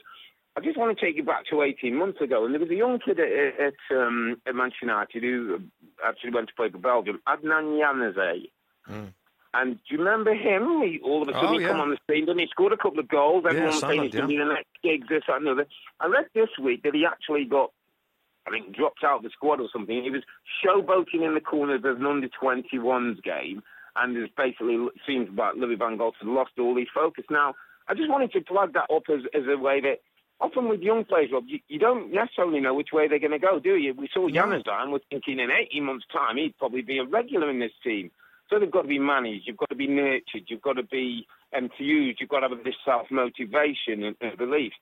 I 0.56 0.60
just 0.60 0.76
want 0.76 0.96
to 0.96 1.04
take 1.04 1.16
you 1.16 1.22
back 1.22 1.46
to 1.50 1.62
18 1.62 1.94
months 1.94 2.20
ago, 2.20 2.44
and 2.44 2.52
there 2.52 2.60
was 2.60 2.70
a 2.70 2.74
young 2.74 2.98
kid 2.98 3.20
at, 3.20 3.28
at, 3.60 3.96
um, 3.96 4.40
at 4.46 4.54
Manchester 4.54 4.86
United 4.86 5.22
who 5.22 5.60
actually 6.04 6.30
went 6.30 6.48
to 6.48 6.54
play 6.54 6.68
for 6.68 6.78
Belgium, 6.78 7.20
Adnan 7.28 7.78
Januzaj. 7.78 8.50
Mm. 8.90 9.12
And 9.54 9.76
do 9.76 9.80
you 9.88 9.98
remember 9.98 10.34
him? 10.34 10.82
He, 10.82 11.00
all 11.02 11.22
of 11.22 11.28
a 11.28 11.32
sudden, 11.32 11.48
oh, 11.48 11.58
he 11.58 11.62
yeah. 11.62 11.68
come 11.68 11.80
on 11.80 11.90
the 11.90 11.98
scene, 12.10 12.28
and 12.28 12.40
he 12.40 12.46
scored 12.50 12.72
a 12.72 12.76
couple 12.76 12.98
of 12.98 13.08
goals. 13.08 13.44
Everyone 13.46 13.68
yeah, 13.68 13.74
was 13.74 13.80
saying 13.80 14.02
he's 14.02 14.12
going 14.12 14.22
to 14.22 14.28
be 14.28 14.36
the 14.36 14.44
next 14.44 14.68
gig, 14.82 15.08
this, 15.08 15.22
that, 15.26 15.36
and 15.36 15.46
the 15.46 15.52
other. 15.52 15.66
I 16.00 16.06
read 16.06 16.26
this 16.34 16.50
week 16.60 16.82
that 16.82 16.94
he 16.94 17.06
actually 17.06 17.44
got, 17.44 17.72
I 18.48 18.50
think, 18.50 18.74
dropped 18.76 19.04
out 19.04 19.18
of 19.18 19.22
the 19.22 19.30
squad 19.30 19.60
or 19.60 19.68
something. 19.72 20.02
He 20.02 20.10
was 20.10 20.22
showboating 20.64 21.26
in 21.26 21.34
the 21.34 21.40
corners 21.40 21.82
of 21.84 21.98
an 21.98 22.06
under 22.06 22.28
21s 22.28 23.22
game, 23.22 23.62
and 23.96 24.16
it 24.16 24.30
basically 24.36 24.78
seems 25.06 25.28
like 25.36 25.54
Louis 25.56 25.76
Van 25.76 25.98
Gaal 25.98 26.12
has 26.20 26.28
lost 26.28 26.52
all 26.58 26.76
his 26.76 26.88
focus. 26.94 27.24
Now, 27.30 27.54
I 27.88 27.94
just 27.94 28.10
wanted 28.10 28.32
to 28.32 28.40
plug 28.40 28.74
that 28.74 28.90
up 28.94 29.04
as, 29.08 29.20
as 29.34 29.44
a 29.48 29.56
way 29.56 29.80
that 29.80 30.00
often 30.40 30.68
with 30.68 30.80
young 30.80 31.04
players, 31.04 31.30
Rob, 31.32 31.44
you, 31.46 31.58
you, 31.68 31.78
don't 31.78 32.12
necessarily 32.12 32.60
know 32.60 32.74
which 32.74 32.92
way 32.92 33.08
they're 33.08 33.18
going 33.18 33.32
to 33.32 33.38
go, 33.38 33.58
do 33.58 33.76
you? 33.76 33.94
We 33.94 34.08
saw 34.12 34.28
Januzaj, 34.28 34.82
and 34.82 34.92
we're 34.92 35.00
thinking 35.10 35.40
in 35.40 35.50
18 35.50 35.84
months' 35.84 36.06
time 36.12 36.36
he'd 36.36 36.58
probably 36.58 36.82
be 36.82 36.98
a 36.98 37.04
regular 37.04 37.50
in 37.50 37.58
this 37.58 37.72
team. 37.82 38.10
So 38.48 38.58
they've 38.58 38.70
got 38.70 38.82
to 38.82 38.88
be 38.88 38.98
managed. 38.98 39.46
You've 39.46 39.58
got 39.58 39.68
to 39.68 39.76
be 39.76 39.86
nurtured. 39.86 40.44
You've 40.46 40.62
got 40.62 40.74
to 40.74 40.82
be 40.82 41.26
enthused. 41.52 42.20
You've 42.20 42.30
got 42.30 42.40
to 42.40 42.48
have 42.48 42.64
this 42.64 42.76
self 42.84 43.10
motivation 43.10 44.04
and, 44.04 44.16
and, 44.20 44.38
belief. 44.38 44.72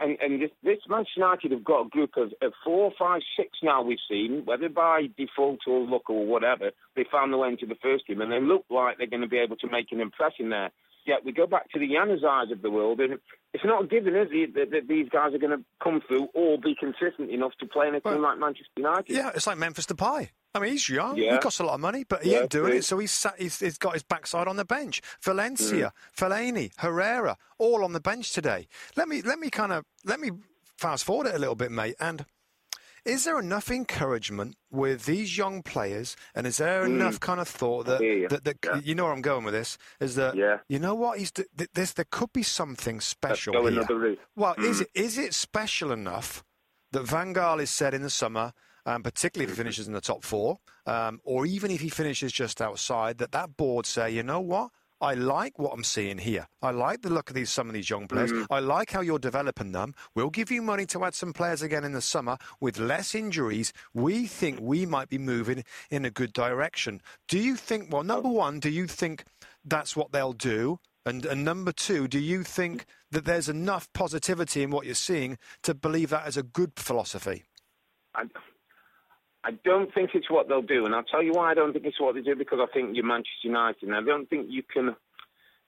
And, 0.00 0.18
and 0.20 0.42
this, 0.42 0.50
this 0.62 0.78
Manchester 0.88 1.20
United 1.20 1.52
have 1.52 1.64
got 1.64 1.86
a 1.86 1.88
group 1.88 2.16
of, 2.16 2.32
of 2.42 2.52
four, 2.64 2.92
five, 2.98 3.20
six 3.36 3.50
now 3.62 3.82
we've 3.82 3.98
seen, 4.10 4.42
whether 4.44 4.68
by 4.68 5.08
default 5.16 5.60
or 5.66 5.86
luck 5.86 6.10
or 6.10 6.26
whatever, 6.26 6.70
they 6.96 7.04
found 7.10 7.32
their 7.32 7.38
way 7.38 7.48
into 7.48 7.66
the 7.66 7.76
first 7.80 8.06
team 8.06 8.20
and 8.20 8.32
they 8.32 8.40
look 8.40 8.64
like 8.70 8.98
they're 8.98 9.06
going 9.06 9.22
to 9.22 9.28
be 9.28 9.38
able 9.38 9.56
to 9.56 9.70
make 9.70 9.92
an 9.92 10.00
impression 10.00 10.50
there. 10.50 10.70
Yet 11.06 11.24
we 11.24 11.32
go 11.32 11.46
back 11.46 11.70
to 11.72 11.78
the 11.78 11.86
Januzajs 11.86 12.50
of 12.50 12.62
the 12.62 12.70
world, 12.70 13.00
and 13.00 13.18
it's 13.52 13.64
not 13.64 13.90
given, 13.90 14.16
is 14.16 14.28
it, 14.30 14.54
that, 14.54 14.70
that 14.70 14.88
these 14.88 15.08
guys 15.10 15.34
are 15.34 15.38
going 15.38 15.56
to 15.56 15.64
come 15.82 16.00
through 16.08 16.28
or 16.34 16.58
be 16.58 16.74
consistent 16.74 17.30
enough 17.30 17.52
to 17.60 17.66
play 17.66 17.88
in 17.88 17.94
a 17.94 18.00
team 18.00 18.22
like 18.22 18.38
Manchester 18.38 18.70
United. 18.76 19.14
Yeah, 19.14 19.30
it's 19.34 19.46
like 19.46 19.58
Memphis 19.58 19.86
Depay. 19.86 20.30
I 20.54 20.60
mean, 20.60 20.72
he's 20.72 20.88
young. 20.88 21.16
Yeah. 21.16 21.32
He 21.32 21.38
costs 21.38 21.60
a 21.60 21.64
lot 21.64 21.74
of 21.74 21.80
money, 21.80 22.04
but 22.08 22.22
he 22.22 22.32
yeah, 22.32 22.40
ain't 22.40 22.50
doing 22.50 22.76
it. 22.76 22.84
So 22.84 22.98
he's, 22.98 23.10
sat, 23.10 23.34
he's, 23.38 23.58
he's 23.58 23.76
got 23.76 23.94
his 23.94 24.02
backside 24.02 24.48
on 24.48 24.56
the 24.56 24.64
bench. 24.64 25.02
Valencia, 25.22 25.92
mm. 25.92 26.16
Fellaini, 26.16 26.70
Herrera, 26.78 27.36
all 27.58 27.84
on 27.84 27.92
the 27.92 28.00
bench 28.00 28.32
today. 28.32 28.68
Let 28.96 29.08
me 29.08 29.20
let 29.20 29.38
me 29.38 29.50
kind 29.50 29.72
of 29.72 29.84
let 30.04 30.20
me 30.20 30.30
fast 30.78 31.04
forward 31.04 31.26
it 31.26 31.34
a 31.34 31.38
little 31.38 31.56
bit, 31.56 31.72
mate. 31.72 31.96
And 32.00 32.24
is 33.04 33.24
there 33.24 33.38
enough 33.38 33.70
encouragement 33.70 34.56
with 34.70 35.04
these 35.04 35.36
young 35.36 35.62
players, 35.62 36.16
and 36.34 36.46
is 36.46 36.58
there 36.58 36.84
mm. 36.84 36.86
enough 36.86 37.20
kind 37.20 37.40
of 37.40 37.48
thought 37.48 37.86
that 37.86 38.00
you. 38.00 38.28
that, 38.28 38.44
that 38.44 38.56
yeah. 38.64 38.80
you 38.82 38.94
know 38.94 39.04
where 39.04 39.12
I'm 39.12 39.22
going 39.22 39.44
with 39.44 39.54
this? 39.54 39.78
Is 40.00 40.14
that 40.16 40.36
yeah. 40.36 40.58
you 40.68 40.78
know 40.78 40.94
what? 40.94 41.18
He's 41.18 41.32
this. 41.72 41.92
There 41.92 42.06
could 42.10 42.32
be 42.32 42.42
something 42.42 43.00
special. 43.00 43.54
Well, 44.36 44.54
mm. 44.54 44.64
is 44.64 44.80
it 44.80 44.88
is 44.94 45.18
it 45.18 45.34
special 45.34 45.92
enough 45.92 46.44
that 46.92 47.04
Van 47.04 47.34
Gaal 47.34 47.60
is 47.60 47.70
said 47.70 47.94
in 47.94 48.02
the 48.02 48.10
summer? 48.10 48.52
um, 48.86 49.02
particularly 49.02 49.50
if 49.50 49.56
he 49.56 49.62
finishes 49.62 49.86
in 49.86 49.94
the 49.94 50.00
top 50.00 50.22
four, 50.22 50.58
um, 50.86 51.20
or 51.24 51.46
even 51.46 51.70
if 51.70 51.80
he 51.80 51.88
finishes 51.88 52.32
just 52.32 52.60
outside, 52.60 53.18
that 53.18 53.32
that 53.32 53.56
board 53.56 53.86
say, 53.86 54.10
you 54.10 54.22
know 54.22 54.40
what? 54.40 54.70
I 55.04 55.12
like 55.12 55.58
what 55.58 55.74
I'm 55.74 55.84
seeing 55.84 56.16
here. 56.16 56.48
I 56.62 56.70
like 56.70 57.02
the 57.02 57.10
look 57.10 57.28
of 57.28 57.34
these 57.34 57.50
some 57.50 57.68
of 57.68 57.74
these 57.74 57.90
young 57.90 58.08
players. 58.08 58.32
Mm-hmm. 58.32 58.50
I 58.50 58.60
like 58.60 58.90
how 58.90 59.02
you're 59.02 59.18
developing 59.18 59.72
them. 59.72 59.94
We'll 60.14 60.30
give 60.30 60.50
you 60.50 60.62
money 60.62 60.86
to 60.86 61.04
add 61.04 61.14
some 61.14 61.34
players 61.34 61.60
again 61.60 61.84
in 61.84 61.92
the 61.92 62.00
summer 62.00 62.38
with 62.58 62.78
less 62.78 63.14
injuries. 63.14 63.74
We 63.92 64.26
think 64.26 64.60
we 64.62 64.86
might 64.86 65.10
be 65.10 65.18
moving 65.18 65.62
in 65.90 66.06
a 66.06 66.10
good 66.10 66.32
direction. 66.32 67.02
Do 67.28 67.38
you 67.38 67.54
think? 67.54 67.92
Well, 67.92 68.02
number 68.02 68.30
one, 68.30 68.60
do 68.60 68.70
you 68.70 68.86
think 68.86 69.24
that's 69.62 69.94
what 69.94 70.12
they'll 70.12 70.32
do? 70.32 70.78
And, 71.04 71.26
and 71.26 71.44
number 71.44 71.72
two, 71.72 72.08
do 72.08 72.18
you 72.18 72.42
think 72.42 72.86
that 73.10 73.26
there's 73.26 73.50
enough 73.50 73.92
positivity 73.92 74.62
in 74.62 74.70
what 74.70 74.86
you're 74.86 74.94
seeing 74.94 75.36
to 75.64 75.74
believe 75.74 76.08
that 76.10 76.26
as 76.26 76.38
a 76.38 76.42
good 76.42 76.72
philosophy? 76.76 77.44
I, 78.14 78.24
I 79.44 79.50
don't 79.62 79.92
think 79.92 80.10
it's 80.14 80.30
what 80.30 80.48
they'll 80.48 80.62
do, 80.62 80.86
and 80.86 80.94
I'll 80.94 81.02
tell 81.02 81.22
you 81.22 81.32
why 81.32 81.50
I 81.50 81.54
don't 81.54 81.72
think 81.74 81.84
it's 81.84 82.00
what 82.00 82.14
they 82.14 82.22
do 82.22 82.34
because 82.34 82.60
I 82.62 82.72
think 82.72 82.96
you're 82.96 83.04
Manchester 83.04 83.44
United, 83.44 83.82
and 83.82 83.94
I 83.94 84.02
don't 84.02 84.28
think 84.28 84.46
you 84.48 84.62
can 84.62 84.96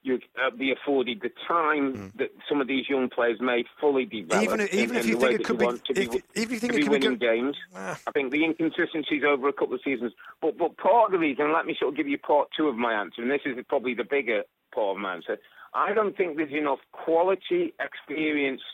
you 0.03 0.21
uh, 0.41 0.55
be 0.57 0.73
afforded 0.73 1.21
the 1.21 1.31
time 1.49 1.93
mm. 1.93 2.17
that 2.17 2.31
some 2.49 2.61
of 2.61 2.69
these 2.69 2.89
young 2.89 3.11
players 3.11 3.39
may 3.41 3.65
fully 3.81 4.05
develop. 4.05 4.45
Even, 4.45 4.61
even 4.73 4.91
in, 4.91 4.97
if 4.97 5.07
you 5.07 5.19
think 5.19 5.41
it 5.41 5.45
could 5.45 5.59
be, 5.59 5.67
if, 5.67 6.11
be, 6.11 6.23
if 6.35 6.51
you 6.51 6.59
think 6.59 6.75
it 6.75 6.83
could 6.83 6.91
winning 6.91 7.19
be 7.19 7.27
games, 7.27 7.57
ah. 7.75 7.99
I 8.07 8.13
think 8.13 8.31
the 8.31 8.45
inconsistencies 8.45 9.23
over 9.27 9.49
a 9.49 9.53
couple 9.53 9.75
of 9.75 9.81
seasons. 9.85 10.13
But 10.41 10.57
but 10.57 10.77
part 10.79 11.07
of 11.07 11.13
the 11.13 11.19
reason, 11.19 11.53
let 11.53 11.67
me 11.67 11.77
sort 11.79 11.93
of 11.93 11.97
give 11.97 12.09
you 12.09 12.19
part 12.19 12.49
two 12.57 12.69
of 12.69 12.77
my 12.77 12.95
answer, 12.95 13.21
and 13.21 13.31
this 13.31 13.43
is 13.45 13.57
probably 13.69 13.95
the 13.95 14.05
bigger 14.05 14.45
part 14.73 14.97
of 14.97 15.03
my 15.03 15.15
answer. 15.15 15.39
I 15.75 15.93
don't 15.93 16.17
think 16.17 16.37
there's 16.37 16.53
enough 16.53 16.79
quality, 16.93 17.75
experienced, 17.81 18.65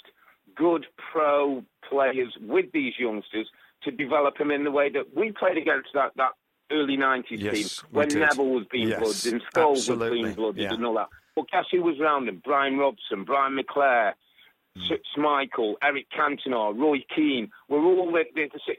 good 0.55 0.87
pro 1.13 1.65
players 1.89 2.37
with 2.41 2.67
these 2.73 2.93
youngsters 2.99 3.49
to 3.85 3.91
develop 3.91 4.39
him 4.39 4.51
in 4.51 4.65
the 4.65 4.71
way 4.71 4.91
that 4.91 5.15
we 5.15 5.33
played 5.33 5.59
against 5.59 5.89
that, 5.95 6.13
that 6.17 6.33
early 6.71 6.97
90s 6.97 7.25
yes, 7.31 7.55
team 7.55 7.89
when 7.91 8.09
Neville 8.09 8.51
was 8.51 8.67
being 8.71 8.89
yes, 8.89 8.99
blooded 8.99 9.33
and 9.33 9.43
Scholes 9.53 9.97
was 9.97 10.11
being 10.11 10.33
blooded 10.35 10.63
yeah. 10.63 10.73
and 10.73 10.85
all 10.85 10.95
that. 10.95 11.09
But 11.35 11.51
guess 11.51 11.65
who 11.71 11.83
was 11.83 11.99
around 12.01 12.29
him? 12.29 12.43
Brian 12.45 12.79
Robson, 12.79 13.25
Brian 13.25 13.57
McClair, 13.57 14.13
mm. 14.79 14.99
Schmeichel, 15.17 15.75
Eric 15.83 16.07
Cantona, 16.11 16.79
Roy 16.79 17.05
Keane. 17.15 17.51
We're 17.69 17.83
all, 17.83 18.13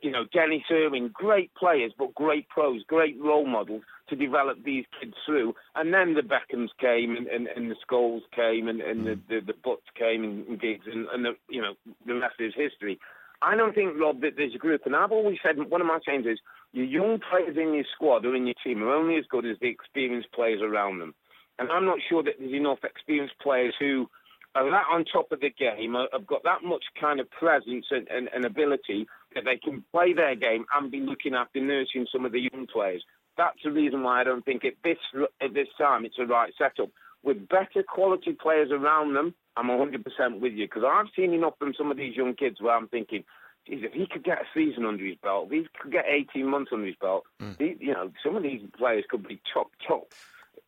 you 0.01 0.11
know, 0.11 0.25
Denis 0.31 0.61
Irwin, 0.71 1.09
great 1.13 1.53
players, 1.55 1.93
but 1.97 2.13
great 2.13 2.47
pros, 2.49 2.83
great 2.87 3.19
role 3.19 3.47
models 3.47 3.83
to 4.09 4.15
develop 4.15 4.63
these 4.63 4.85
kids 4.99 5.15
through. 5.25 5.55
And 5.75 5.93
then 5.93 6.13
the 6.13 6.21
Beckhams 6.21 6.69
came 6.79 7.15
and, 7.15 7.27
and, 7.27 7.47
and 7.47 7.71
the 7.71 7.75
Scholes 7.87 8.21
came 8.35 8.67
and, 8.67 8.81
and 8.81 9.01
mm. 9.01 9.05
the, 9.05 9.35
the, 9.35 9.45
the 9.47 9.53
Butts 9.63 9.87
came 9.97 10.23
and, 10.23 10.47
and 10.47 10.59
Giggs 10.59 10.85
and, 10.91 11.07
and 11.11 11.25
the, 11.25 11.33
you 11.49 11.61
know, 11.61 11.73
the 12.05 12.19
rest 12.19 12.35
is 12.39 12.53
history. 12.55 12.99
I 13.43 13.55
don't 13.55 13.75
think, 13.75 13.99
Rob, 13.99 14.21
that 14.21 14.33
there's 14.37 14.55
a 14.55 14.59
group, 14.59 14.81
and 14.85 14.95
I've 14.95 15.11
always 15.11 15.37
said 15.43 15.57
one 15.69 15.81
of 15.81 15.87
my 15.87 15.99
sayings 16.05 16.25
is 16.25 16.39
your 16.71 16.85
young 16.85 17.19
players 17.29 17.57
in 17.57 17.73
your 17.73 17.83
squad 17.93 18.25
or 18.25 18.35
in 18.35 18.47
your 18.47 18.55
team 18.63 18.81
are 18.83 18.93
only 18.93 19.17
as 19.17 19.25
good 19.29 19.45
as 19.45 19.57
the 19.59 19.67
experienced 19.67 20.31
players 20.33 20.61
around 20.61 20.99
them. 20.99 21.13
And 21.59 21.69
I'm 21.71 21.85
not 21.85 21.99
sure 22.09 22.23
that 22.23 22.35
there's 22.39 22.53
enough 22.53 22.79
experienced 22.83 23.35
players 23.41 23.75
who 23.79 24.07
are 24.55 24.69
that 24.69 24.85
on 24.91 25.05
top 25.05 25.31
of 25.31 25.39
the 25.39 25.49
game, 25.49 25.95
have 26.11 26.27
got 26.27 26.43
that 26.43 26.63
much 26.63 26.83
kind 26.99 27.19
of 27.19 27.29
presence 27.31 27.85
and, 27.91 28.07
and, 28.07 28.29
and 28.33 28.45
ability 28.45 29.07
that 29.33 29.43
they 29.45 29.57
can 29.57 29.83
play 29.91 30.13
their 30.13 30.35
game 30.35 30.65
and 30.73 30.91
be 30.91 30.99
looking 30.99 31.33
after 31.33 31.59
nursing 31.59 32.05
some 32.11 32.25
of 32.25 32.31
the 32.31 32.49
young 32.51 32.67
players. 32.71 33.03
That's 33.35 33.57
the 33.63 33.71
reason 33.71 34.03
why 34.03 34.21
I 34.21 34.23
don't 34.23 34.45
think 34.45 34.63
at 34.63 34.73
this 34.83 34.97
at 35.41 35.55
this 35.55 35.67
time 35.77 36.05
it's 36.05 36.17
the 36.17 36.27
right 36.27 36.53
setup. 36.57 36.91
With 37.23 37.47
better 37.49 37.83
quality 37.87 38.33
players 38.33 38.69
around 38.71 39.15
them, 39.15 39.33
I'm 39.55 39.67
100% 39.67 40.39
with 40.39 40.53
you 40.53 40.67
because 40.67 40.83
I've 40.85 41.07
seen 41.15 41.33
enough 41.33 41.53
from 41.59 41.73
some 41.77 41.91
of 41.91 41.97
these 41.97 42.15
young 42.15 42.33
kids 42.33 42.61
where 42.61 42.75
I'm 42.75 42.87
thinking, 42.87 43.23
geez, 43.67 43.83
if 43.83 43.93
he 43.93 44.07
could 44.07 44.23
get 44.23 44.39
a 44.39 44.45
season 44.53 44.85
under 44.85 45.05
his 45.05 45.17
belt, 45.21 45.49
if 45.51 45.63
he 45.63 45.67
could 45.79 45.91
get 45.91 46.05
18 46.07 46.47
months 46.47 46.71
under 46.73 46.85
his 46.85 46.95
belt, 46.95 47.23
mm. 47.41 47.57
he, 47.59 47.75
you 47.79 47.93
know, 47.93 48.11
some 48.23 48.35
of 48.35 48.43
these 48.43 48.61
players 48.77 49.05
could 49.09 49.27
be 49.27 49.39
top, 49.53 49.71
top 49.87 50.13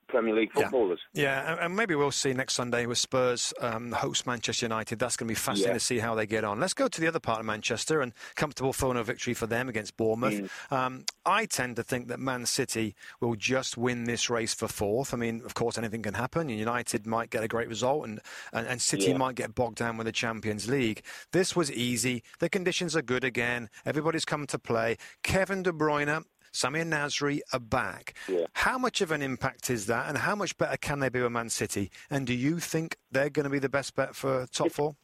Premier 0.07 0.35
League 0.35 0.51
footballers. 0.51 0.99
Yeah, 1.13 1.55
yeah 1.57 1.65
and 1.65 1.75
maybe 1.75 1.95
we'll 1.95 2.11
see 2.11 2.33
next 2.33 2.53
Sunday 2.53 2.85
with 2.85 2.97
Spurs 2.97 3.53
um, 3.61 3.91
host 3.91 4.25
Manchester 4.25 4.65
United. 4.65 4.99
That's 4.99 5.17
going 5.17 5.27
to 5.27 5.31
be 5.31 5.35
fascinating 5.35 5.69
yeah. 5.69 5.73
to 5.73 5.79
see 5.79 5.99
how 5.99 6.15
they 6.15 6.25
get 6.25 6.43
on. 6.43 6.59
Let's 6.59 6.73
go 6.73 6.87
to 6.87 7.01
the 7.01 7.07
other 7.07 7.19
part 7.19 7.39
of 7.39 7.45
Manchester 7.45 8.01
and 8.01 8.13
comfortable 8.35 8.73
4 8.73 8.95
victory 9.03 9.33
for 9.33 9.47
them 9.47 9.69
against 9.69 9.97
Bournemouth. 9.97 10.49
Mm. 10.69 10.71
Um, 10.71 11.05
I 11.25 11.45
tend 11.45 11.75
to 11.77 11.83
think 11.83 12.07
that 12.07 12.19
Man 12.19 12.45
City 12.45 12.95
will 13.19 13.35
just 13.35 13.77
win 13.77 14.05
this 14.05 14.29
race 14.29 14.53
for 14.53 14.67
fourth. 14.67 15.13
I 15.13 15.17
mean, 15.17 15.41
of 15.45 15.53
course, 15.53 15.77
anything 15.77 16.01
can 16.01 16.13
happen. 16.13 16.49
United 16.49 17.05
might 17.07 17.29
get 17.29 17.43
a 17.43 17.47
great 17.47 17.67
result, 17.67 18.07
and, 18.07 18.19
and, 18.53 18.67
and 18.67 18.81
City 18.81 19.11
yeah. 19.11 19.17
might 19.17 19.35
get 19.35 19.55
bogged 19.55 19.77
down 19.77 19.97
with 19.97 20.05
the 20.05 20.11
Champions 20.11 20.69
League. 20.69 21.03
This 21.31 21.55
was 21.55 21.71
easy. 21.71 22.23
The 22.39 22.49
conditions 22.49 22.95
are 22.95 23.01
good 23.01 23.23
again. 23.23 23.69
Everybody's 23.85 24.25
come 24.25 24.47
to 24.47 24.59
play. 24.59 24.97
Kevin 25.23 25.63
De 25.63 25.71
Bruyne 25.71 26.23
Samir 26.55 26.85
Nasri 26.85 27.41
are 27.51 27.59
back. 27.59 28.13
Yeah. 28.29 28.45
How 28.53 28.77
much 28.77 29.01
of 29.01 29.11
an 29.11 29.21
impact 29.21 29.69
is 29.69 29.87
that, 29.87 30.07
and 30.07 30.17
how 30.17 30.35
much 30.35 30.57
better 30.57 30.77
can 30.77 30.99
they 30.99 31.09
be 31.09 31.21
with 31.21 31.31
Man 31.31 31.49
City? 31.49 31.91
And 32.09 32.25
do 32.25 32.33
you 32.33 32.59
think 32.59 32.97
they're 33.11 33.29
going 33.29 33.43
to 33.43 33.49
be 33.49 33.59
the 33.59 33.69
best 33.69 33.93
bet 33.93 34.15
for 34.15 34.47
top 34.47 34.67
it's, 34.67 34.75
four? 34.75 34.95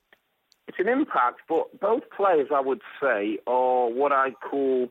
It's 0.68 0.80
an 0.80 0.88
impact, 0.88 1.42
but 1.50 1.78
both 1.82 2.04
players, 2.16 2.48
I 2.54 2.62
would 2.62 2.82
say, 3.02 3.38
are 3.46 3.90
what 3.90 4.14
I 4.14 4.32
call 4.32 4.88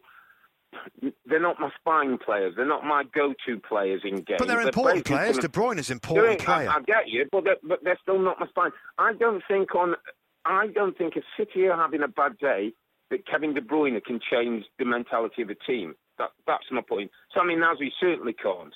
they're 1.26 1.40
not 1.40 1.58
my 1.58 1.70
spine 1.80 2.18
players. 2.18 2.54
They're 2.56 2.64
not 2.66 2.84
my 2.84 3.02
go-to 3.12 3.58
players 3.58 4.02
in 4.04 4.16
games. 4.16 4.38
But 4.38 4.46
they're, 4.46 4.58
they're 4.58 4.66
important 4.66 5.04
players. 5.04 5.38
De 5.38 5.48
Bruyne 5.48 5.78
is 5.78 5.90
important 5.90 6.38
player. 6.38 6.70
I, 6.70 6.76
I, 6.76 6.80
get 6.82 7.08
you, 7.08 7.26
but 7.32 7.42
they're, 7.42 7.56
but 7.62 7.82
they're 7.82 7.98
still 8.02 8.20
not 8.20 8.38
my 8.38 8.46
spine. 8.46 8.70
I 8.98 9.14
don't 9.14 9.42
think 9.48 9.74
on. 9.74 9.96
I 10.44 10.68
don't 10.68 10.96
think 10.96 11.16
if 11.16 11.24
City 11.36 11.66
are 11.66 11.76
having 11.76 12.02
a 12.02 12.08
bad 12.08 12.38
day, 12.38 12.72
that 13.10 13.26
Kevin 13.26 13.52
De 13.52 13.60
Bruyne 13.60 14.02
can 14.04 14.20
change 14.30 14.64
the 14.78 14.84
mentality 14.84 15.42
of 15.42 15.48
the 15.48 15.56
team. 15.66 15.94
That, 16.20 16.32
that's 16.46 16.64
my 16.70 16.82
point. 16.82 17.10
Sammy 17.34 17.54
Nasri 17.54 17.88
certainly 17.98 18.34
can't. 18.34 18.74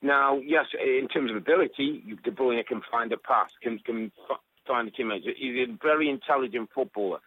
Now, 0.00 0.38
yes, 0.38 0.64
in 0.82 1.06
terms 1.08 1.30
of 1.30 1.36
ability, 1.36 2.02
De 2.24 2.30
Bruyne 2.30 2.64
can 2.66 2.80
find 2.90 3.12
a 3.12 3.18
pass, 3.18 3.50
can, 3.62 3.78
can 3.80 4.10
find 4.66 4.88
a 4.88 4.90
teammate. 4.90 5.22
He's 5.36 5.68
a 5.68 5.76
very 5.82 6.08
intelligent 6.08 6.70
footballer. 6.74 7.18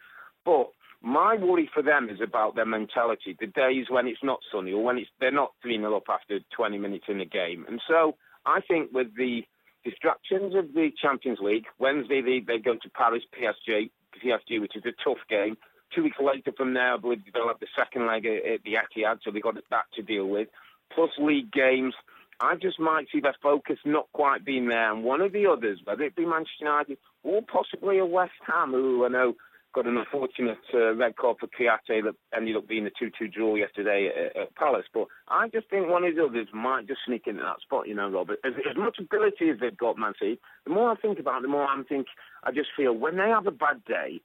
But 0.44 0.72
my 1.00 1.36
worry 1.36 1.70
for 1.72 1.80
them 1.80 2.08
is 2.10 2.20
about 2.20 2.56
their 2.56 2.66
mentality. 2.66 3.36
The 3.38 3.46
days 3.46 3.86
when 3.88 4.08
it's 4.08 4.24
not 4.24 4.40
sunny 4.50 4.72
or 4.72 4.82
when 4.82 4.98
it's 4.98 5.10
they're 5.20 5.30
not 5.30 5.52
3 5.62 5.76
0 5.78 5.96
up 5.96 6.04
after 6.08 6.40
20 6.56 6.78
minutes 6.78 7.04
in 7.06 7.18
the 7.18 7.24
game. 7.24 7.64
And 7.68 7.80
so 7.86 8.16
I 8.44 8.60
think 8.66 8.90
with 8.92 9.14
the 9.16 9.42
distractions 9.84 10.56
of 10.56 10.72
the 10.74 10.90
Champions 11.00 11.38
League, 11.40 11.66
Wednesday 11.78 12.20
they, 12.20 12.40
they 12.44 12.58
go 12.58 12.74
to 12.74 12.90
Paris, 12.90 13.22
PSG, 13.32 13.90
PSG, 14.24 14.60
which 14.60 14.74
is 14.74 14.82
a 14.86 15.04
tough 15.04 15.22
game 15.28 15.56
two 15.94 16.04
weeks 16.04 16.16
later 16.20 16.52
from 16.56 16.74
there, 16.74 16.94
I 16.94 16.96
believe 16.96 17.22
they'll 17.32 17.48
have 17.48 17.60
the 17.60 17.66
second 17.76 18.06
leg 18.06 18.26
at 18.26 18.62
the 18.64 18.74
Etihad, 18.74 19.18
so 19.22 19.30
they've 19.30 19.42
got 19.42 19.56
that 19.70 19.84
to 19.94 20.02
deal 20.02 20.26
with. 20.26 20.48
Plus 20.94 21.10
league 21.18 21.52
games. 21.52 21.94
I 22.40 22.56
just 22.56 22.80
might 22.80 23.06
see 23.12 23.20
their 23.20 23.36
focus 23.40 23.78
not 23.84 24.08
quite 24.12 24.44
being 24.44 24.68
there. 24.68 24.92
And 24.92 25.04
one 25.04 25.20
of 25.20 25.32
the 25.32 25.46
others, 25.46 25.80
whether 25.84 26.02
it 26.02 26.16
be 26.16 26.26
Manchester 26.26 26.64
United 26.64 26.98
or 27.22 27.40
possibly 27.42 27.98
a 27.98 28.06
West 28.06 28.32
Ham, 28.46 28.72
who 28.72 29.04
I 29.04 29.08
know 29.08 29.34
got 29.72 29.86
an 29.86 29.96
unfortunate 29.96 30.58
uh, 30.74 30.94
red 30.94 31.16
card 31.16 31.36
for 31.40 31.46
Kouyaté 31.46 32.02
that 32.04 32.14
ended 32.36 32.56
up 32.56 32.68
being 32.68 32.86
a 32.86 32.90
2-2 32.90 33.32
draw 33.32 33.54
yesterday 33.54 34.10
at, 34.14 34.36
at, 34.36 34.54
Palace. 34.54 34.84
But 34.92 35.06
I 35.28 35.48
just 35.48 35.70
think 35.70 35.88
one 35.88 36.04
of 36.04 36.14
the 36.14 36.24
others 36.24 36.48
might 36.52 36.86
just 36.86 37.00
sneak 37.06 37.26
into 37.26 37.42
that 37.42 37.60
spot, 37.62 37.88
you 37.88 37.94
know, 37.94 38.10
Robert. 38.10 38.38
As, 38.44 38.52
as 38.70 38.76
much 38.76 38.98
ability 38.98 39.50
as 39.50 39.58
they've 39.60 39.76
got, 39.76 39.98
Man 39.98 40.12
City, 40.18 40.38
the 40.64 40.72
more 40.72 40.90
I 40.90 40.96
think 40.96 41.18
about 41.18 41.38
it, 41.38 41.42
the 41.42 41.48
more 41.48 41.66
I'm 41.66 41.84
think 41.84 42.06
I 42.44 42.50
just 42.50 42.68
feel 42.76 42.92
when 42.92 43.16
they 43.16 43.28
have 43.28 43.46
a 43.46 43.50
bad 43.50 43.84
day, 43.86 44.20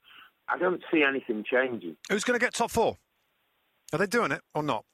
I 0.50 0.58
don't 0.58 0.82
see 0.92 1.04
anything 1.04 1.44
changing. 1.50 1.98
Who's 2.10 2.24
going 2.24 2.40
to 2.40 2.44
get 2.44 2.54
top 2.54 2.72
four? 2.72 2.98
Are 3.94 4.00
they 4.00 4.06
doing 4.06 4.32
it 4.32 4.42
or 4.54 4.64
not? 4.64 4.86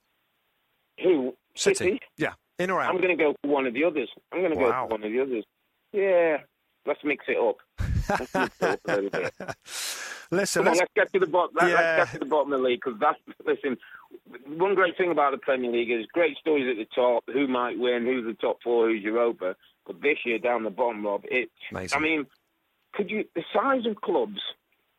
Who? 1.01 1.35
City. 1.55 1.75
City? 1.75 1.99
Yeah. 2.17 2.33
In 2.59 2.69
or 2.69 2.81
out? 2.81 2.89
I'm 2.89 3.01
going 3.01 3.17
to 3.17 3.23
go 3.23 3.35
for 3.41 3.49
one 3.49 3.65
of 3.65 3.73
the 3.73 3.83
others. 3.83 4.09
I'm 4.31 4.39
going 4.39 4.51
to 4.51 4.57
wow. 4.57 4.83
go 4.83 4.87
for 4.87 4.91
one 4.99 5.03
of 5.03 5.11
the 5.11 5.21
others. 5.21 5.43
Yeah. 5.91 6.37
Let's 6.85 6.99
mix 7.03 7.25
it 7.27 7.37
up. 7.37 7.57
Let's 8.09 8.33
mix 8.33 8.55
it 8.61 8.69
up 8.69 8.79
a 8.87 8.95
little 8.95 9.09
bit. 9.09 9.33
Listen, 10.31 10.65
let's, 10.65 10.79
on, 10.79 10.79
let's 10.79 10.91
get 10.95 11.13
to 11.13 11.19
the 11.19 11.27
bottom. 11.27 11.55
Yeah. 11.61 11.97
Let's 11.99 12.11
get 12.11 12.19
to 12.19 12.25
the 12.25 12.29
bottom 12.29 12.53
of 12.53 12.59
the 12.59 12.65
league 12.65 12.81
because 12.83 12.99
that's 12.99 13.19
listen. 13.45 13.77
One 14.47 14.73
great 14.73 14.97
thing 14.97 15.11
about 15.11 15.31
the 15.31 15.37
Premier 15.37 15.71
League 15.71 15.91
is 15.91 16.07
great 16.11 16.37
stories 16.37 16.67
at 16.71 16.77
the 16.77 16.87
top. 16.95 17.23
Who 17.31 17.47
might 17.47 17.77
win? 17.77 18.03
Who's 18.05 18.25
the 18.25 18.33
top 18.33 18.57
four? 18.63 18.89
Who's 18.89 19.03
Europa? 19.03 19.55
But 19.85 20.01
this 20.01 20.17
year 20.25 20.39
down 20.39 20.63
the 20.63 20.71
bottom, 20.71 21.05
Rob, 21.05 21.23
it. 21.25 21.49
Amazing. 21.69 21.97
I 21.97 22.01
mean, 22.01 22.25
could 22.93 23.11
you 23.11 23.25
the 23.35 23.43
size 23.53 23.85
of 23.85 24.01
clubs 24.01 24.39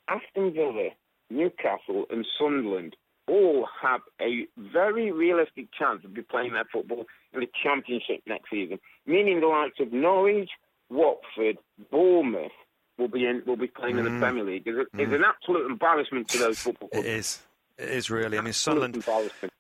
Aston 0.09 0.53
Villa, 0.53 0.91
Newcastle, 1.31 2.05
and 2.11 2.27
Sunderland 2.39 2.97
all 3.27 3.67
have 3.83 4.01
a 4.21 4.47
very 4.73 5.11
realistic 5.11 5.69
chance 5.79 6.05
of 6.05 6.13
be 6.13 6.23
playing 6.23 6.53
their 6.53 6.67
football 6.71 7.07
in 7.33 7.41
the 7.41 7.49
Championship 7.63 8.21
next 8.27 8.51
season. 8.51 8.79
Meaning 9.07 9.41
the 9.41 9.47
likes 9.47 9.81
of 9.81 9.93
Norwich, 9.93 10.51
Watford, 10.91 11.57
Bournemouth 11.91 12.53
will 12.99 13.09
be 13.09 13.25
in, 13.25 13.43
will 13.47 13.57
be 13.57 13.67
playing 13.67 13.97
mm. 13.97 14.01
in 14.01 14.05
the 14.05 14.11
mm. 14.11 14.21
Premier 14.21 14.45
League. 14.45 14.63
It's, 14.67 14.77
mm. 14.77 15.01
it's 15.01 15.13
an 15.13 15.25
absolute 15.25 15.71
embarrassment 15.71 16.29
to 16.29 16.39
those 16.39 16.59
football 16.59 16.89
clubs. 16.89 17.07
It 17.07 17.11
is. 17.11 17.43
It 17.79 17.89
is 17.89 18.11
really. 18.11 18.39
I 18.39 18.41
mean, 18.41 18.53
Sunderland. 18.53 19.05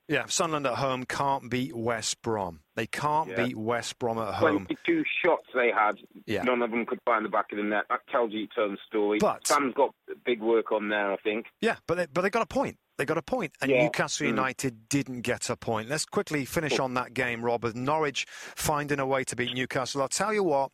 Yeah, 0.08 0.26
Sunderland 0.26 0.66
at 0.66 0.74
home 0.74 1.04
can't 1.04 1.50
beat 1.50 1.74
West 1.74 2.22
Brom. 2.22 2.60
They 2.76 2.86
can't 2.86 3.30
yeah. 3.30 3.44
beat 3.44 3.56
West 3.56 3.98
Brom 3.98 4.18
at 4.18 4.34
home. 4.34 4.66
22 4.66 5.04
shots 5.24 5.46
they 5.54 5.70
had. 5.70 5.96
Yeah. 6.26 6.42
None 6.42 6.60
of 6.62 6.70
them 6.70 6.84
could 6.86 6.98
find 7.04 7.24
the 7.24 7.28
back 7.28 7.46
of 7.52 7.58
the 7.58 7.64
net. 7.64 7.84
That 7.88 8.00
tells 8.10 8.32
you 8.32 8.44
its 8.44 8.54
own 8.58 8.76
story. 8.86 9.18
But, 9.20 9.46
Sam's 9.46 9.74
got 9.74 9.94
big 10.24 10.40
work 10.40 10.72
on 10.72 10.88
there, 10.88 11.12
I 11.12 11.16
think. 11.18 11.46
Yeah, 11.60 11.76
but 11.86 11.94
they, 11.94 12.06
but 12.12 12.22
they 12.22 12.30
got 12.30 12.42
a 12.42 12.46
point. 12.46 12.78
They 12.96 13.04
got 13.04 13.18
a 13.18 13.22
point, 13.22 13.52
and 13.60 13.70
yeah. 13.70 13.82
Newcastle 13.82 14.24
mm. 14.24 14.30
United 14.30 14.74
mm. 14.74 14.88
didn't 14.88 15.20
get 15.22 15.50
a 15.50 15.56
point. 15.56 15.88
Let's 15.88 16.04
quickly 16.04 16.44
finish 16.44 16.78
on 16.78 16.94
that 16.94 17.12
game, 17.12 17.44
Rob. 17.44 17.64
With 17.64 17.74
Norwich 17.74 18.24
finding 18.28 19.00
a 19.00 19.06
way 19.06 19.24
to 19.24 19.36
beat 19.36 19.52
Newcastle, 19.52 20.00
I'll 20.00 20.08
tell 20.08 20.32
you 20.32 20.44
what 20.44 20.70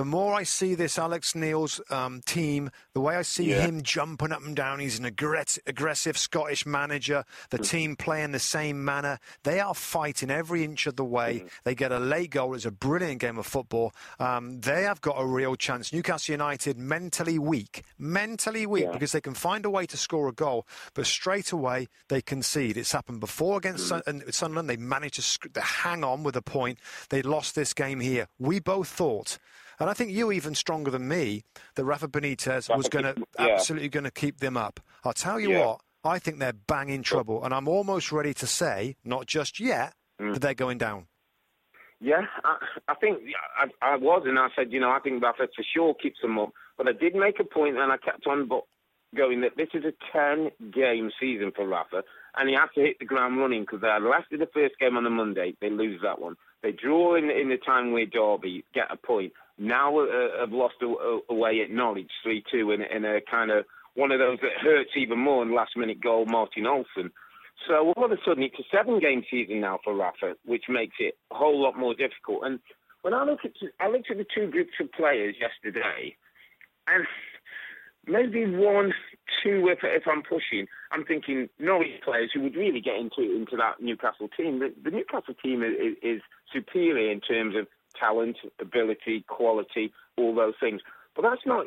the 0.00 0.06
more 0.06 0.32
I 0.32 0.44
see 0.44 0.74
this 0.74 0.98
Alex 0.98 1.34
Neil's 1.34 1.78
um, 1.90 2.22
team, 2.24 2.70
the 2.94 3.02
way 3.02 3.16
I 3.16 3.20
see 3.20 3.50
yeah. 3.50 3.66
him 3.66 3.82
jumping 3.82 4.32
up 4.32 4.40
and 4.42 4.56
down, 4.56 4.78
he's 4.78 4.98
an 4.98 5.04
aggressive 5.04 6.16
Scottish 6.16 6.64
manager. 6.64 7.22
The 7.50 7.58
mm. 7.58 7.68
team 7.68 7.96
play 7.96 8.22
in 8.22 8.32
the 8.32 8.38
same 8.38 8.82
manner. 8.82 9.18
They 9.44 9.60
are 9.60 9.74
fighting 9.74 10.30
every 10.30 10.64
inch 10.64 10.86
of 10.86 10.96
the 10.96 11.04
way. 11.04 11.40
Mm. 11.44 11.50
They 11.64 11.74
get 11.74 11.92
a 11.92 11.98
late 11.98 12.30
goal. 12.30 12.54
It's 12.54 12.64
a 12.64 12.70
brilliant 12.70 13.20
game 13.20 13.36
of 13.36 13.44
football. 13.44 13.92
Um, 14.18 14.62
they 14.62 14.84
have 14.84 15.02
got 15.02 15.16
a 15.18 15.26
real 15.26 15.54
chance. 15.54 15.92
Newcastle 15.92 16.32
United 16.32 16.78
mentally 16.78 17.38
weak, 17.38 17.84
mentally 17.98 18.64
weak 18.64 18.84
yeah. 18.84 18.92
because 18.92 19.12
they 19.12 19.20
can 19.20 19.34
find 19.34 19.66
a 19.66 19.70
way 19.70 19.84
to 19.84 19.98
score 19.98 20.28
a 20.28 20.32
goal, 20.32 20.66
but 20.94 21.04
straight 21.04 21.52
away 21.52 21.88
they 22.08 22.22
concede. 22.22 22.78
It's 22.78 22.92
happened 22.92 23.20
before 23.20 23.58
against 23.58 23.92
mm. 23.92 24.32
Sunderland. 24.32 24.70
They 24.70 24.78
managed 24.78 25.42
to, 25.42 25.48
to 25.50 25.60
hang 25.60 26.04
on 26.04 26.22
with 26.22 26.36
a 26.36 26.42
point. 26.42 26.78
They 27.10 27.20
lost 27.20 27.54
this 27.54 27.74
game 27.74 28.00
here. 28.00 28.28
We 28.38 28.60
both 28.60 28.88
thought 28.88 29.36
and 29.80 29.90
I 29.90 29.94
think 29.94 30.12
you 30.12 30.30
even 30.30 30.54
stronger 30.54 30.90
than 30.90 31.08
me 31.08 31.42
that 31.74 31.84
Rafa 31.84 32.08
Benitez 32.08 32.74
was 32.74 32.88
going 32.88 33.04
to 33.04 33.14
yeah. 33.38 33.48
absolutely 33.48 33.88
going 33.88 34.04
to 34.04 34.10
keep 34.10 34.38
them 34.38 34.56
up. 34.56 34.78
I'll 35.04 35.12
tell 35.12 35.40
you 35.40 35.50
yeah. 35.50 35.66
what, 35.66 35.80
I 36.04 36.18
think 36.18 36.38
they're 36.38 36.52
bang 36.52 36.88
in 36.90 37.02
trouble, 37.02 37.44
and 37.44 37.52
I'm 37.52 37.66
almost 37.66 38.12
ready 38.12 38.34
to 38.34 38.46
say, 38.46 38.96
not 39.04 39.26
just 39.26 39.58
yet, 39.58 39.94
mm. 40.20 40.32
that 40.34 40.40
they're 40.40 40.54
going 40.54 40.78
down. 40.78 41.06
Yeah, 42.00 42.22
I, 42.44 42.56
I 42.88 42.94
think 42.94 43.18
I, 43.58 43.66
I, 43.92 43.96
was, 43.96 44.22
and 44.26 44.38
I 44.38 44.48
said, 44.56 44.72
you 44.72 44.80
know, 44.80 44.90
I 44.90 45.00
think 45.00 45.22
Rafa 45.22 45.48
for 45.54 45.64
sure 45.74 45.94
keeps 45.94 46.20
them 46.22 46.38
up. 46.38 46.50
But 46.78 46.88
I 46.88 46.92
did 46.92 47.14
make 47.14 47.38
a 47.40 47.44
point, 47.44 47.76
and 47.76 47.92
I 47.92 47.98
kept 47.98 48.26
on 48.26 48.48
going 49.14 49.40
that 49.42 49.56
this 49.56 49.68
is 49.74 49.84
a 49.84 49.92
10 50.12 50.50
game 50.72 51.10
season 51.20 51.52
for 51.54 51.66
Rafa, 51.66 52.02
and 52.36 52.48
he 52.48 52.54
has 52.54 52.70
to 52.74 52.80
hit 52.80 52.98
the 52.98 53.04
ground 53.04 53.38
running 53.38 53.62
because 53.62 53.82
they 53.82 53.88
lost 54.00 54.26
the 54.30 54.48
first 54.54 54.78
game 54.78 54.96
on 54.96 55.04
the 55.04 55.10
Monday, 55.10 55.54
they 55.60 55.68
lose 55.68 56.00
that 56.02 56.20
one. 56.20 56.36
They 56.62 56.72
draw 56.72 57.16
in, 57.16 57.30
in 57.30 57.48
the 57.48 57.58
Tyne-Wear 57.58 58.06
Derby, 58.06 58.64
get 58.74 58.90
a 58.90 58.96
point. 58.96 59.32
Now 59.60 59.98
uh, 60.00 60.40
have 60.40 60.52
lost 60.52 60.76
away 61.28 61.60
at 61.60 61.70
Norwich 61.70 62.10
3 62.22 62.42
2 62.50 62.72
in, 62.72 62.80
in 62.80 63.04
a 63.04 63.20
kind 63.20 63.50
of 63.50 63.66
one 63.94 64.10
of 64.10 64.18
those 64.18 64.38
that 64.40 64.52
hurts 64.58 64.92
even 64.96 65.18
more 65.18 65.42
in 65.42 65.54
last 65.54 65.76
minute 65.76 66.00
goal, 66.00 66.24
Martin 66.24 66.64
Olsson. 66.64 67.10
So 67.68 67.92
all 67.94 68.04
of 68.04 68.10
a 68.10 68.16
sudden, 68.26 68.42
it's 68.42 68.58
a 68.58 68.64
seven 68.74 69.00
game 69.00 69.22
season 69.30 69.60
now 69.60 69.78
for 69.84 69.94
Rafa, 69.94 70.36
which 70.46 70.64
makes 70.70 70.96
it 70.98 71.18
a 71.30 71.34
whole 71.34 71.62
lot 71.62 71.78
more 71.78 71.94
difficult. 71.94 72.40
And 72.44 72.58
when 73.02 73.12
I 73.12 73.24
look 73.24 73.40
at 73.44 73.52
I 73.78 73.88
looked 73.88 74.10
at 74.10 74.16
the 74.16 74.26
two 74.34 74.50
groups 74.50 74.72
of 74.80 74.90
players 74.92 75.36
yesterday, 75.38 76.16
and 76.88 77.04
maybe 78.06 78.46
one, 78.46 78.94
two, 79.42 79.68
if, 79.68 79.80
if 79.82 80.04
I'm 80.08 80.22
pushing, 80.22 80.68
I'm 80.90 81.04
thinking 81.04 81.50
Norwich 81.58 82.00
players 82.02 82.30
who 82.32 82.40
would 82.42 82.56
really 82.56 82.80
get 82.80 82.96
into 82.96 83.20
into 83.20 83.58
that 83.58 83.82
Newcastle 83.82 84.28
team. 84.34 84.60
The, 84.60 84.72
the 84.82 84.90
Newcastle 84.90 85.34
team 85.42 85.62
is, 85.62 85.96
is 86.02 86.22
superior 86.50 87.12
in 87.12 87.20
terms 87.20 87.56
of 87.56 87.66
talent, 88.00 88.36
ability, 88.60 89.24
quality, 89.28 89.92
all 90.16 90.34
those 90.34 90.54
things. 90.58 90.80
But 91.14 91.22
that's 91.22 91.42
not. 91.46 91.66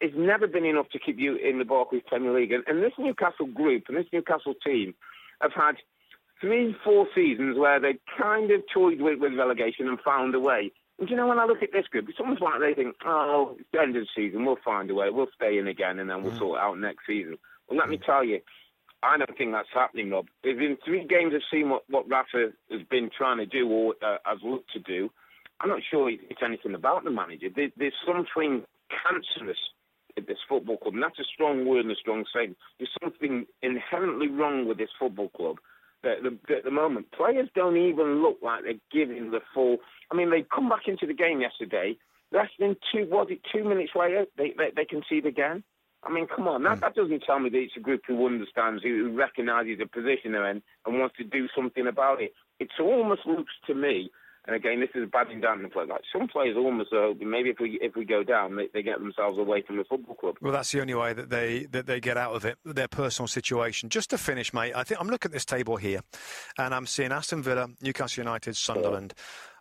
It's 0.00 0.14
never 0.16 0.46
been 0.46 0.64
enough 0.64 0.88
to 0.90 0.98
keep 0.98 1.18
you 1.18 1.36
in 1.36 1.58
the 1.58 1.64
Barclays 1.64 2.02
Premier 2.06 2.34
League. 2.34 2.52
And, 2.52 2.64
and 2.66 2.82
this 2.82 2.92
Newcastle 2.98 3.46
group 3.46 3.84
and 3.88 3.96
this 3.96 4.06
Newcastle 4.12 4.54
team 4.64 4.94
have 5.40 5.52
had 5.52 5.76
three, 6.40 6.74
four 6.84 7.06
seasons 7.14 7.56
where 7.56 7.80
they 7.80 7.94
kind 8.18 8.50
of 8.50 8.62
toyed 8.74 9.00
with, 9.00 9.20
with 9.20 9.34
relegation 9.34 9.88
and 9.88 9.98
found 10.00 10.34
a 10.34 10.40
way. 10.40 10.72
And 10.98 11.08
you 11.08 11.16
know, 11.16 11.28
when 11.28 11.38
I 11.38 11.46
look 11.46 11.62
at 11.62 11.72
this 11.72 11.86
group, 11.86 12.08
it's 12.08 12.20
almost 12.20 12.42
like 12.42 12.60
they 12.60 12.74
think, 12.74 12.96
oh, 13.04 13.56
it's 13.58 13.68
the 13.72 13.80
end 13.80 13.96
of 13.96 14.02
the 14.02 14.08
season, 14.14 14.44
we'll 14.44 14.58
find 14.64 14.90
a 14.90 14.94
way, 14.94 15.08
we'll 15.10 15.28
stay 15.34 15.58
in 15.58 15.66
again, 15.66 15.98
and 15.98 16.10
then 16.10 16.22
we'll 16.22 16.32
mm. 16.32 16.38
sort 16.38 16.58
it 16.58 16.62
out 16.62 16.78
next 16.78 17.06
season. 17.06 17.38
Well, 17.68 17.78
let 17.78 17.86
mm. 17.86 17.92
me 17.92 18.00
tell 18.04 18.24
you, 18.24 18.40
I 19.02 19.16
don't 19.18 19.36
think 19.36 19.52
that's 19.52 19.68
happening, 19.72 20.10
Rob. 20.10 20.26
If 20.44 20.60
in 20.60 20.76
three 20.84 21.06
games 21.06 21.32
I've 21.34 21.42
seen 21.50 21.70
what, 21.70 21.82
what 21.88 22.08
Rafa 22.08 22.52
has 22.70 22.82
been 22.88 23.10
trying 23.16 23.38
to 23.38 23.46
do 23.46 23.68
or 23.68 23.94
uh, 24.02 24.18
has 24.24 24.38
looked 24.44 24.72
to 24.74 24.78
do, 24.78 25.10
I'm 25.62 25.68
not 25.68 25.80
sure 25.88 26.10
it's 26.10 26.42
anything 26.44 26.74
about 26.74 27.04
the 27.04 27.10
manager. 27.10 27.48
There, 27.54 27.68
there's 27.76 27.94
something 28.04 28.64
cancerous 28.90 29.58
at 30.16 30.26
this 30.26 30.38
football 30.48 30.76
club, 30.76 30.94
and 30.94 31.02
that's 31.02 31.18
a 31.20 31.24
strong 31.32 31.64
word 31.64 31.84
and 31.84 31.92
a 31.92 31.96
strong 31.96 32.24
saying. 32.34 32.56
There's 32.78 32.90
something 33.02 33.46
inherently 33.62 34.28
wrong 34.28 34.66
with 34.66 34.78
this 34.78 34.90
football 34.98 35.28
club. 35.28 35.56
At 36.04 36.24
the, 36.24 36.36
at 36.54 36.64
the 36.64 36.70
moment, 36.72 37.12
players 37.12 37.48
don't 37.54 37.76
even 37.76 38.22
look 38.22 38.38
like 38.42 38.64
they're 38.64 38.74
giving 38.90 39.30
the 39.30 39.38
full. 39.54 39.76
I 40.10 40.16
mean, 40.16 40.30
they 40.30 40.42
come 40.42 40.68
back 40.68 40.88
into 40.88 41.06
the 41.06 41.14
game 41.14 41.40
yesterday. 41.40 41.96
Less 42.32 42.48
than 42.58 42.76
two, 42.92 43.06
was 43.08 43.28
it 43.30 43.40
two 43.52 43.62
minutes 43.62 43.92
later, 43.94 44.26
they 44.36 44.52
they, 44.58 44.72
they 44.74 44.84
concede 44.84 45.26
again. 45.26 45.62
I 46.04 46.12
mean, 46.12 46.26
come 46.26 46.48
on, 46.48 46.64
that, 46.64 46.74
hmm. 46.74 46.80
that 46.80 46.96
doesn't 46.96 47.22
tell 47.22 47.38
me 47.38 47.50
that 47.50 47.58
it's 47.58 47.76
a 47.76 47.80
group 47.80 48.02
who 48.06 48.26
understands, 48.26 48.82
who, 48.82 49.10
who 49.10 49.16
recognises 49.16 49.78
the 49.78 49.86
position 49.86 50.32
they're 50.32 50.50
in 50.50 50.62
and 50.84 50.98
wants 50.98 51.16
to 51.18 51.24
do 51.24 51.46
something 51.54 51.86
about 51.86 52.20
it. 52.20 52.32
It 52.58 52.70
almost 52.80 53.26
looks 53.26 53.52
to 53.68 53.74
me, 53.74 54.10
and 54.46 54.56
again, 54.56 54.80
this 54.80 54.90
is 54.94 55.08
batting 55.08 55.40
down 55.40 55.62
the 55.62 55.68
play. 55.68 55.84
Like 55.86 56.02
some 56.12 56.26
players 56.26 56.56
almost 56.56 56.90
hoping 56.92 57.30
maybe 57.30 57.50
if 57.50 57.60
we 57.60 57.78
if 57.80 57.94
we 57.94 58.04
go 58.04 58.24
down, 58.24 58.56
they, 58.56 58.68
they, 58.74 58.82
get 58.82 58.98
themselves 58.98 59.38
away 59.38 59.62
from 59.62 59.76
the 59.76 59.84
football 59.84 60.16
club. 60.16 60.36
Well, 60.40 60.52
that's 60.52 60.72
the 60.72 60.80
only 60.80 60.94
way 60.94 61.12
that 61.12 61.30
they 61.30 61.66
that 61.66 61.86
they 61.86 62.00
get 62.00 62.16
out 62.16 62.34
of 62.34 62.44
it, 62.44 62.58
their 62.64 62.88
personal 62.88 63.28
situation. 63.28 63.88
Just 63.88 64.10
to 64.10 64.18
finish, 64.18 64.52
mate, 64.52 64.72
I 64.74 64.82
think 64.82 65.00
I'm 65.00 65.08
looking 65.08 65.28
at 65.28 65.32
this 65.32 65.44
table 65.44 65.76
here, 65.76 66.00
and 66.58 66.74
I'm 66.74 66.86
seeing 66.86 67.12
Aston 67.12 67.42
Villa, 67.42 67.68
Newcastle 67.80 68.24
United, 68.24 68.56
Sunderland. 68.56 69.14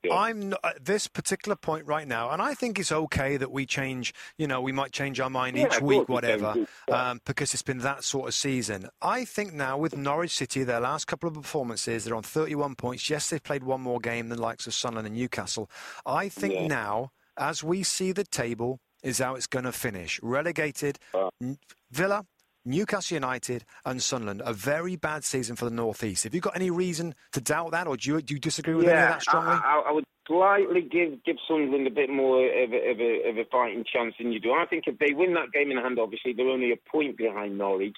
Yeah. 0.04 0.16
I'm 0.16 0.50
not, 0.50 0.60
at 0.64 0.86
this 0.86 1.08
particular 1.08 1.56
point 1.56 1.86
right 1.86 2.08
now, 2.08 2.32
and 2.32 2.42
I 2.42 2.56
think 2.56 2.80
it's 2.80 2.92
okay 2.92 3.38
that 3.38 3.52
we 3.52 3.66
change. 3.66 4.14
You 4.38 4.48
know, 4.48 4.60
we 4.60 4.72
might 4.72 4.92
change 4.92 5.20
our 5.20 5.30
mind 5.30 5.58
yeah, 5.58 5.68
each 5.68 5.82
week, 5.82 6.10
whatever, 6.10 6.56
um, 6.92 7.22
because 7.26 7.54
it's 7.54 7.62
been 7.62 7.80
that 7.80 8.04
sort 8.04 8.28
of 8.28 8.34
season. 8.34 8.90
I 9.02 9.26
think 9.26 9.54
now 9.54 9.78
with 9.78 9.96
Norwich 9.96 10.36
City, 10.36 10.64
their 10.64 10.80
last 10.80 11.06
couple 11.06 11.30
of 11.30 11.36
performances, 11.36 12.06
they're 12.06 12.16
on 12.16 12.24
31 12.24 12.76
points. 12.76 13.10
Yes, 13.10 13.30
they've 13.30 13.44
played 13.44 13.64
one 13.64 13.82
more 13.82 14.00
game 14.00 14.30
than 14.30 14.40
likes 14.40 14.66
of 14.66 14.74
Sunderland 14.74 15.08
and 15.08 15.16
Newcastle. 15.16 15.70
I 16.06 16.30
think 16.30 16.68
now, 16.68 17.12
as 17.38 17.64
we 17.64 17.84
see 17.84 18.12
the 18.12 18.24
table, 18.24 18.80
is 19.04 19.20
how 19.20 19.36
it's 19.36 19.48
going 19.48 19.66
to 19.66 19.72
finish. 19.72 20.20
Relegated, 20.24 21.00
uh. 21.14 21.30
Villa, 21.92 22.26
Newcastle 22.66 23.16
United 23.16 23.66
and 23.86 24.02
Sunderland, 24.02 24.42
a 24.46 24.54
very 24.54 24.96
bad 24.96 25.24
season 25.24 25.56
for 25.56 25.66
the 25.66 25.72
North 25.72 26.04
East. 26.04 26.24
Have 26.26 26.36
you 26.36 26.42
got 26.42 26.56
any 26.56 26.70
reason 26.70 27.16
to 27.32 27.42
doubt 27.42 27.72
that, 27.72 27.88
or 27.88 27.98
do 27.98 28.12
you, 28.12 28.22
do 28.22 28.36
you 28.36 28.40
disagree 28.40 28.76
with 28.76 28.86
yeah, 28.86 28.92
any 28.92 29.02
of 29.02 29.10
that 29.10 29.22
strongly? 29.22 29.54
I, 29.54 29.84
I, 29.88 29.92
would 29.92 30.06
slightly 30.28 30.82
give, 30.82 31.24
give 31.24 31.38
Sunderland 31.48 31.88
a 31.88 31.92
bit 31.92 32.10
more 32.10 32.46
of 32.46 32.72
a, 32.72 32.92
of, 32.92 33.00
a, 33.00 33.30
of 33.30 33.38
a 33.38 33.46
fighting 33.52 33.84
chance 33.92 34.14
than 34.20 34.32
you 34.32 34.40
do. 34.40 34.52
I 34.52 34.66
think 34.70 34.84
if 34.86 35.00
they 35.00 35.14
win 35.14 35.34
that 35.34 35.52
game 35.52 35.72
in 35.72 35.78
hand, 35.78 35.98
obviously 36.00 36.34
they're 36.34 36.48
only 36.48 36.72
a 36.72 36.90
point 36.90 37.18
behind 37.18 37.58
Norwich. 37.58 37.96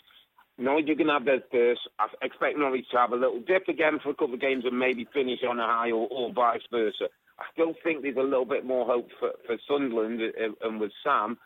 Norwich 0.57 0.89
are 0.89 0.95
going 0.95 1.07
to 1.07 1.13
have 1.13 1.25
their 1.25 1.43
first. 1.51 1.81
I 1.99 2.07
expect 2.21 2.57
Norwich 2.57 2.85
to 2.91 2.97
have 2.97 3.11
a 3.11 3.17
little 3.17 3.41
dip 3.41 3.67
again 3.67 3.99
for 4.01 4.11
a 4.11 4.15
couple 4.15 4.35
of 4.35 4.41
games 4.41 4.63
and 4.65 4.77
maybe 4.77 5.07
finish 5.13 5.39
on 5.47 5.59
a 5.59 5.65
high 5.65 5.91
or, 5.91 6.07
or 6.09 6.31
vice 6.31 6.61
versa. 6.71 7.09
I 7.39 7.45
still 7.51 7.73
think 7.83 8.03
there's 8.03 8.15
a 8.15 8.21
little 8.21 8.45
bit 8.45 8.65
more 8.65 8.85
hope 8.85 9.09
for, 9.19 9.31
for 9.45 9.57
Sunderland 9.67 10.21
uh, 10.21 10.67
and 10.67 10.79
with 10.79 10.91
Sam 11.03 11.37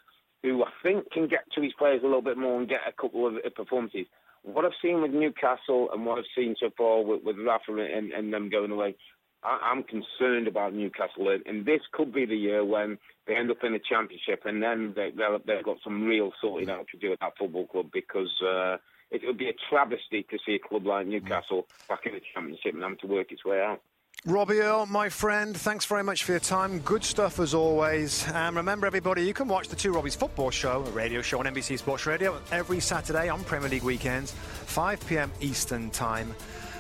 who 0.44 0.64
I 0.64 0.70
think 0.84 1.12
can 1.12 1.28
get 1.28 1.50
to 1.56 1.62
his 1.62 1.74
players 1.78 2.02
a 2.04 2.06
little 2.06 2.22
bit 2.22 2.38
more 2.38 2.60
and 2.60 2.70
get 2.70 2.82
a 2.88 2.92
couple 2.92 3.28
of 3.28 3.56
performances. 3.56 4.06
What 4.44 4.66
I've 4.66 4.72
seen 4.82 5.02
with 5.02 5.12
Newcastle 5.12 5.90
and 5.92 6.06
what 6.06 6.20
I've 6.20 6.26
seen 6.36 6.56
so 6.60 6.70
far 6.78 7.04
with, 7.04 7.24
with 7.24 7.38
Rafa 7.38 7.74
and, 7.74 8.12
and 8.12 8.32
them 8.32 8.50
going 8.50 8.72
away, 8.72 8.96
I, 9.44 9.72
am 9.72 9.84
concerned 9.84 10.48
about 10.48 10.74
Newcastle. 10.74 11.36
And 11.46 11.66
this 11.66 11.82
could 11.92 12.14
be 12.14 12.26
the 12.26 12.36
year 12.36 12.64
when 12.64 12.98
they 13.26 13.36
end 13.36 13.52
up 13.52 13.64
in 13.64 13.74
the 13.74 13.80
championship 13.80 14.44
and 14.46 14.62
then 14.62 14.94
they, 14.96 15.12
they've 15.46 15.64
got 15.66 15.78
some 15.84 16.06
real 16.06 16.32
sorting 16.40 16.70
out 16.70 16.88
to 16.92 16.98
do 16.98 17.12
at 17.12 17.20
that 17.20 17.34
football 17.38 17.68
club 17.68 17.88
because 17.92 18.32
uh, 18.42 18.78
it 19.12 19.22
would 19.26 19.38
be 19.38 19.50
a 19.50 19.56
travesty 19.70 20.24
to 20.30 20.38
see 20.46 20.56
a 20.56 20.60
club 20.60 20.86
like 20.86 21.08
Newcastle 21.08 21.68
back 21.90 22.06
in 22.06 22.14
the 22.14 22.22
championship 22.34 22.74
and 22.74 22.84
having 22.84 22.98
to 23.00 23.08
work 23.08 23.32
its 23.32 23.44
way 23.44 23.62
out. 23.62 23.82
Robbie 24.26 24.60
Earle, 24.60 24.88
my 24.88 25.08
friend, 25.08 25.56
thanks 25.56 25.86
very 25.86 26.04
much 26.04 26.24
for 26.24 26.34
your 26.34 26.40
time. 26.42 26.80
Good 26.80 27.04
stuff 27.04 27.40
as 27.40 27.54
always. 27.54 28.28
And 28.34 28.58
remember, 28.58 28.86
everybody, 28.86 29.24
you 29.24 29.34
can 29.34 29.48
watch 29.48 29.70
the 29.70 29.76
Two 29.76 29.94
Robbies 29.94 30.18
Football 30.18 30.52
Show, 30.52 30.84
a 30.86 30.92
radio 30.92 31.22
show 31.22 31.40
on 31.40 31.46
NBC 31.46 31.80
Sports 31.80 32.06
Radio, 32.06 32.38
every 32.52 32.82
Saturday 32.82 33.30
on 33.30 33.44
Premier 33.46 33.70
League 33.70 33.84
weekends, 33.84 34.32
5 34.32 35.08
p.m. 35.08 35.32
Eastern 35.40 35.90
Time. 35.92 36.34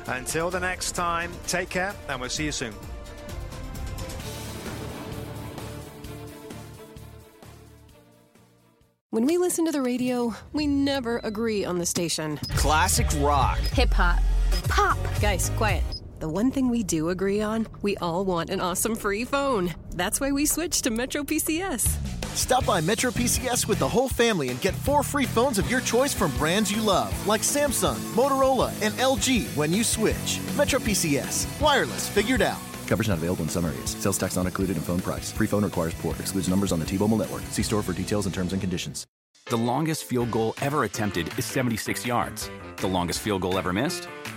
Until 0.08 0.50
the 0.50 0.60
next 0.60 0.92
time, 0.94 1.32
take 1.48 1.70
care, 1.70 1.96
and 2.10 2.20
we'll 2.20 2.30
see 2.30 2.46
you 2.46 2.52
soon. 2.52 2.74
When 9.10 9.26
we 9.26 9.38
listen 9.38 9.66
to 9.66 9.72
the 9.72 9.82
radio, 9.82 10.36
we 10.52 10.68
never 10.68 11.20
agree 11.20 11.64
on 11.64 11.78
the 11.80 11.86
station. 11.86 12.38
Classic 12.56 13.08
rock, 13.20 13.58
hip 13.60 13.94
hop, 13.94 14.20
pop. 14.68 14.98
Guys, 15.22 15.50
quiet. 15.56 15.84
The 16.20 16.28
one 16.28 16.50
thing 16.50 16.70
we 16.70 16.82
do 16.82 17.10
agree 17.10 17.42
on, 17.42 17.68
we 17.84 17.96
all 17.98 18.26
want 18.26 18.50
an 18.50 18.60
awesome 18.60 18.96
free 18.96 19.24
phone. 19.24 19.76
That's 19.92 20.20
why 20.20 20.32
we 20.32 20.48
switched 20.48 20.84
to 20.86 20.90
Metro 20.90 21.22
PCS. 21.22 21.88
Stop 22.36 22.66
by 22.66 22.82
Metro 22.82 23.12
PCS 23.12 23.68
with 23.68 23.78
the 23.78 23.88
whole 23.88 24.10
family 24.10 24.50
and 24.50 24.60
get 24.60 24.74
four 24.74 25.04
free 25.04 25.26
phones 25.26 25.60
of 25.60 25.70
your 25.70 25.80
choice 25.80 26.16
from 26.16 26.36
brands 26.38 26.72
you 26.72 26.82
love, 26.82 27.14
like 27.28 27.42
Samsung, 27.42 28.00
Motorola, 28.16 28.74
and 28.82 28.96
LG 28.96 29.46
when 29.56 29.72
you 29.72 29.84
switch. 29.84 30.40
Metro 30.58 30.80
PCS. 30.80 31.46
Wireless 31.62 32.10
figured 32.10 32.42
out. 32.42 32.62
Coverage 32.88 33.10
not 33.10 33.20
available 33.20 33.44
in 33.44 33.50
some 33.50 33.66
areas. 33.66 33.92
Sales 33.92 34.18
tax 34.18 34.36
not 34.36 34.48
included 34.48 34.76
in 34.76 34.82
phone 34.82 35.00
price. 35.00 35.32
Free 35.32 35.48
phone 35.48 35.64
requires 35.64 35.94
port. 35.94 36.20
Excludes 36.20 36.50
numbers 36.50 36.72
on 36.72 36.80
the 36.80 36.86
T-Mobile 36.86 37.18
network. 37.18 37.44
See 37.52 37.64
store 37.64 37.84
for 37.84 37.94
details 37.94 38.26
and 38.26 38.34
terms 38.34 38.54
and 38.54 38.62
conditions. 38.62 39.06
The 39.46 39.58
longest 39.58 40.06
field 40.06 40.32
goal 40.32 40.56
ever 40.62 40.84
attempted 40.84 41.30
is 41.38 41.46
76 41.46 42.08
yards. 42.08 42.50
The 42.78 42.88
longest 42.88 43.20
field 43.20 43.44
goal 43.44 43.58
ever 43.58 43.72
missed? 43.72 44.10